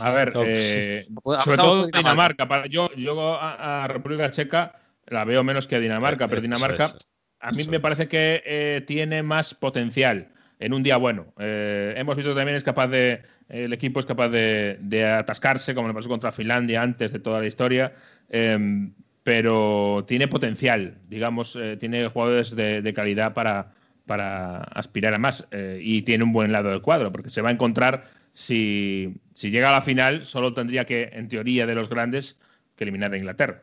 [0.00, 2.46] A ver, eh, sobre todo Dinamarca.
[2.46, 6.92] Para, yo, yo a República Checa la veo menos que a Dinamarca, pero Dinamarca
[7.40, 10.28] a mí me parece que eh, tiene más potencial
[10.58, 11.32] en un día bueno.
[11.38, 15.94] Eh, hemos visto también es capaz de el equipo es capaz de, atascarse, como le
[15.94, 17.94] pasó contra Finlandia antes de toda la historia,
[18.28, 23.72] em, pero tiene potencial, digamos, tiene jugadores de, calidad para,
[24.10, 25.46] para aspirar a más
[25.80, 28.02] y tiene un buen lado del cuadro, porque se va a encontrar
[28.34, 32.36] si, si llega a la final, solo tendría que, en teoría de los grandes,
[32.74, 33.62] que eliminar a Inglaterra.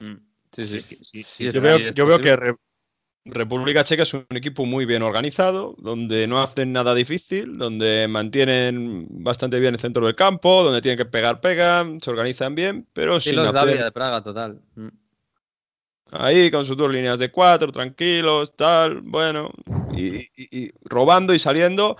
[0.00, 0.14] Mm.
[0.50, 1.50] Sí, sí.
[1.52, 2.56] yo, veo, que
[3.24, 9.06] República Checa es un equipo muy bien organizado, donde no hacen nada difícil, donde mantienen
[9.10, 13.20] bastante bien el centro del campo, donde tienen que pegar, pegan, se organizan bien, pero
[13.20, 14.60] sí, los de Praga, total.
[14.74, 14.88] Mm.
[16.12, 19.50] Ahí con sus dos líneas de cuatro, tranquilos, tal, bueno,
[19.96, 21.96] y robando y saliendo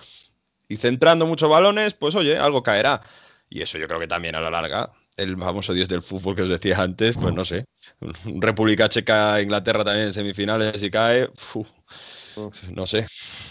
[0.69, 3.01] y centrando muchos balones, pues oye, algo caerá.
[3.49, 6.43] Y eso yo creo que también a la larga el famoso dios del fútbol que
[6.43, 7.67] os decía antes, pues no sé.
[8.25, 11.29] República Checa, Inglaterra también en semifinales y cae.
[12.73, 13.07] no sé.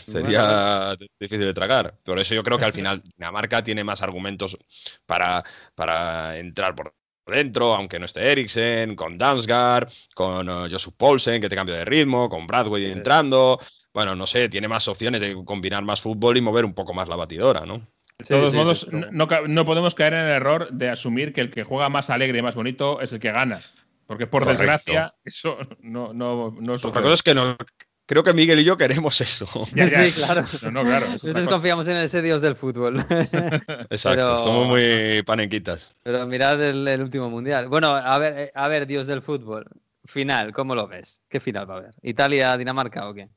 [0.05, 1.95] Sería difícil de tragar.
[2.03, 4.57] Por eso yo creo que al final Dinamarca tiene más argumentos
[5.05, 5.43] para,
[5.75, 6.93] para entrar por
[7.25, 11.85] dentro, aunque no esté Eriksen, con Dansgaard, con uh, Joseph Paulsen, que te cambia de
[11.85, 13.59] ritmo, con Bradway entrando.
[13.93, 17.07] Bueno, no sé, tiene más opciones de combinar más fútbol y mover un poco más
[17.07, 17.87] la batidora, ¿no?
[18.17, 21.89] De todos modos, no, podemos caer en el error de asumir que el que juega
[21.89, 23.61] más alegre y más bonito es el que gana.
[24.07, 27.57] Porque por desgracia, eso no, no, no Otra cosa es que no,
[28.05, 29.47] creo que Miguel y yo queremos eso.
[29.65, 30.45] Sí, claro.
[30.71, 32.97] No, claro Nosotros confiamos en ese dios del fútbol.
[33.89, 35.95] Exacto, somos muy panenquitas.
[36.03, 37.67] Pero mirad el, último mundial.
[37.69, 39.65] Bueno, a ver, eh, a ver, dios del fútbol.
[40.05, 41.21] Final, ¿cómo lo ves?
[41.29, 41.95] ¿Qué final va a haber?
[42.01, 43.29] ¿Italia-Dinamarca o qué?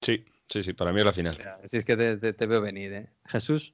[0.00, 1.38] Sí, Sí, sí, para mí es la final.
[1.64, 3.08] Si es que te, te- te veo venir, ¿eh?
[3.24, 3.72] Jesús.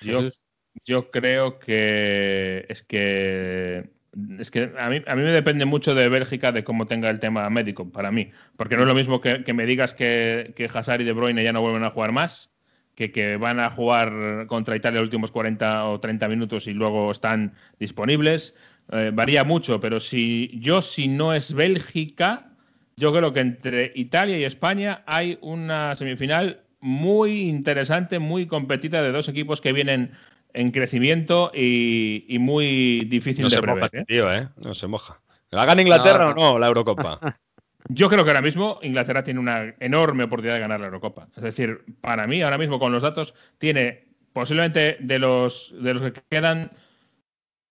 [0.00, 0.44] Yo, Jesús.
[0.84, 3.90] yo creo que es que
[4.38, 7.18] es que a mí, a mí me depende mucho de Bélgica de cómo tenga el
[7.18, 10.70] tema médico para mí, porque no es lo mismo que, que me digas que, que
[10.72, 12.52] Hazard y De Bruyne ya no vuelven a jugar más,
[12.94, 17.10] que, que van a jugar contra Italia los últimos 40 o 30 minutos y luego
[17.10, 18.54] están disponibles.
[18.92, 22.53] Eh, varía mucho, pero si yo si no es Bélgica,
[22.96, 29.12] yo creo que entre Italia y España hay una semifinal muy interesante, muy competida de
[29.12, 30.12] dos equipos que vienen
[30.52, 33.88] en crecimiento y, y muy difícil No de se moja.
[33.92, 34.04] ¿eh?
[34.06, 34.48] tío, ¿eh?
[34.62, 35.20] No se moja.
[35.50, 37.18] ¿La gana Inglaterra No, o no la Eurocopa?
[37.88, 41.28] Yo creo que ahora mismo Inglaterra tiene una enorme oportunidad de ganar la Eurocopa.
[41.36, 46.02] Es decir, para mí, ahora mismo con los datos, tiene posiblemente de los, de los
[46.12, 46.70] que quedan,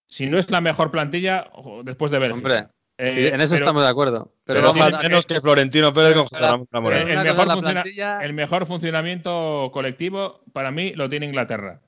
[0.06, 1.50] si no es la mejor plantilla,
[1.84, 2.48] después de Bélgica.
[2.48, 4.32] Hombre, Eh, sí, en eso pero- estamos de acuerdo.
[4.46, 6.38] Pero, pero no vamos más a- menos que Florentino Pérez con José
[6.72, 11.26] Ramón el, mejor es la funciona- plantilla- el mejor funcionamiento colectivo para mí lo tiene
[11.26, 11.80] Inglaterra.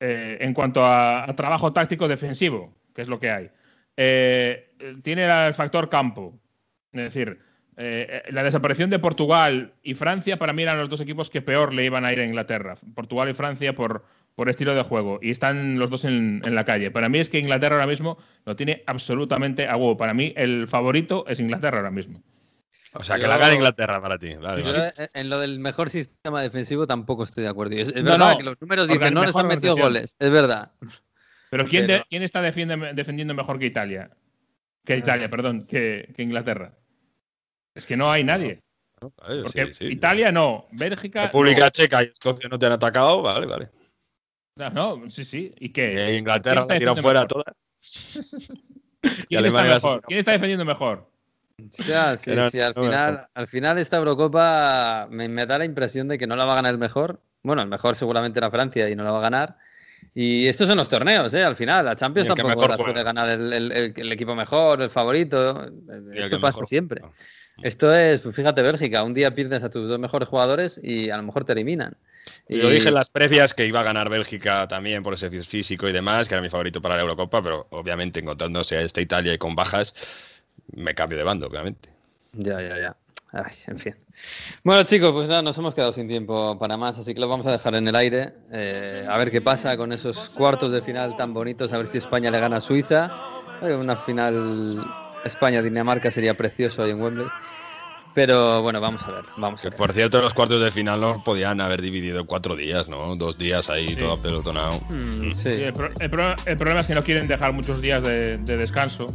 [0.00, 3.50] Eh, en cuanto a, a trabajo táctico defensivo, que es lo que hay.
[3.96, 4.70] Eh,
[5.02, 6.34] tiene el factor campo.
[6.92, 7.38] Es decir,
[7.76, 11.72] eh, la desaparición de Portugal y Francia para mí eran los dos equipos que peor
[11.72, 12.76] le iban a ir a Inglaterra.
[12.94, 14.04] Portugal y Francia por,
[14.42, 15.20] por estilo de juego.
[15.22, 16.90] Y están los dos en, en la calle.
[16.90, 19.96] Para mí es que Inglaterra ahora mismo lo tiene absolutamente a huevo.
[19.96, 22.20] Para mí el favorito es Inglaterra ahora mismo.
[22.94, 24.34] O sea, que Yo- la gana Inglaterra para ti.
[24.34, 24.92] Vale, Yo vale.
[24.96, 27.76] eh, en lo del mejor sistema defensivo tampoco estoy de acuerdo.
[27.76, 30.16] Es, es No, verdad no, que los números dicen no les han metido goles.
[30.18, 30.72] Es verdad.
[31.48, 34.10] Pero ¿quién, Pero- de- quién está defiende- defendiendo mejor que Italia?
[34.84, 36.74] Que Italia, perdón, que, que Inglaterra.
[37.76, 38.58] Es que no hay nadie.
[39.18, 39.92] Vale, Porque sí, sí.
[39.92, 41.26] Italia no, Bélgica.
[41.26, 43.22] República Checa y Escocia no te han atacado.
[43.22, 43.68] Vale, vale.
[44.56, 45.54] No, no, sí, sí.
[45.58, 45.94] ¿Y qué?
[45.94, 47.28] Eh, Inglaterra ¿Quién la defendiendo fuera mejor?
[47.44, 47.56] todas.
[49.02, 49.96] ¿Quién está Alemania la mejor?
[49.96, 50.06] sacó.
[50.08, 51.10] ¿Quién está defendiendo mejor?
[51.58, 55.58] O sea, sí, no- sí, al, no final, al final esta Eurocopa me, me da
[55.58, 57.20] la impresión de que no la va a ganar el mejor.
[57.42, 59.56] Bueno, el mejor seguramente era Francia y no la va a ganar.
[60.14, 61.42] Y estos son los torneos, ¿eh?
[61.44, 64.90] Al final, la Champions tampoco la suele ganar el, el- el- el equipo mejor, el
[64.90, 65.64] favorito.
[66.12, 67.02] Esto pasa mejor siempre.
[67.62, 71.16] Esto es, pues fíjate, Bélgica, un día pierdes a tus dos mejores jugadores y a
[71.16, 71.96] lo mejor te eliminan.
[72.48, 75.88] Y Yo dije en las previas que iba a ganar Bélgica también por ese físico
[75.88, 79.32] y demás, que era mi favorito para la Eurocopa, pero obviamente encontrándose a esta Italia
[79.34, 79.94] y con bajas,
[80.74, 81.88] me cambio de bando, obviamente.
[82.32, 82.96] Ya, ya, ya.
[83.32, 83.94] Ay, en fin.
[84.62, 87.46] Bueno, chicos, pues nada, nos hemos quedado sin tiempo para más, así que lo vamos
[87.46, 88.34] a dejar en el aire.
[88.52, 91.98] eh, a ver qué pasa con esos cuartos de final tan bonitos, a ver si
[91.98, 93.10] España le gana a Suiza.
[93.62, 94.84] Eh, Una final
[95.24, 97.26] España-Dinamarca sería precioso ahí en Wembley.
[98.14, 99.76] Pero bueno, vamos a ver, vamos a ver.
[99.78, 103.16] por cierto, los cuartos de final los podían haber dividido en cuatro días, ¿no?
[103.16, 103.96] Dos días ahí Sí.
[103.96, 104.80] todo apelotonado.
[104.90, 107.80] Mm, Sí, sí, el, pro- el pro- el problema es que no quieren dejar muchos
[107.80, 109.06] días de, de descanso.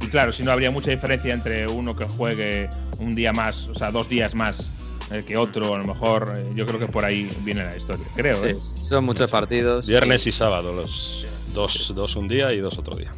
[0.00, 2.68] Y claro, si no habría mucha diferencia entre uno que juegue
[2.98, 4.68] un día más, o sea, dos días más
[5.12, 6.34] eh, que otro, a lo mejor.
[6.36, 8.06] eh, yo creo que por ahí viene la historia.
[8.16, 8.56] Creo, sí, ¿eh?
[8.88, 9.86] son muchos partidos.
[9.86, 11.24] Viernes y sábado, los
[11.54, 13.12] dos, dos un día y dos otro día.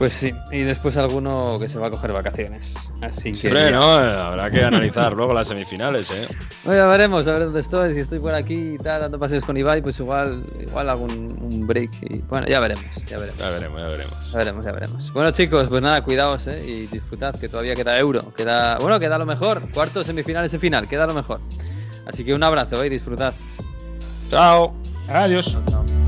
[0.00, 2.90] Pues sí, y después alguno que se va a coger vacaciones.
[3.02, 3.48] Así que.
[3.48, 6.26] Hombre, no, habrá que analizar luego las semifinales, ¿eh?
[6.64, 7.92] Bueno, ya veremos, a ver dónde estoy.
[7.92, 11.36] Si estoy por aquí y tal, dando paseos con Ibai, pues igual, igual hago un,
[11.42, 11.90] un break.
[12.00, 13.38] Y, bueno, ya veremos, ya veremos.
[13.38, 14.32] Ya veremos, ya veremos.
[14.32, 15.12] Ya veremos, ya veremos.
[15.12, 16.64] Bueno, chicos, pues nada, cuidaos ¿eh?
[16.66, 18.32] y disfrutad, que todavía queda euro.
[18.34, 19.70] Queda, bueno, queda lo mejor.
[19.70, 21.42] Cuartos, semifinales y final, queda lo mejor.
[22.06, 22.86] Así que un abrazo ¿eh?
[22.86, 23.34] y disfrutad.
[24.30, 24.80] Chao.
[25.10, 25.46] Adiós.
[25.46, 25.99] È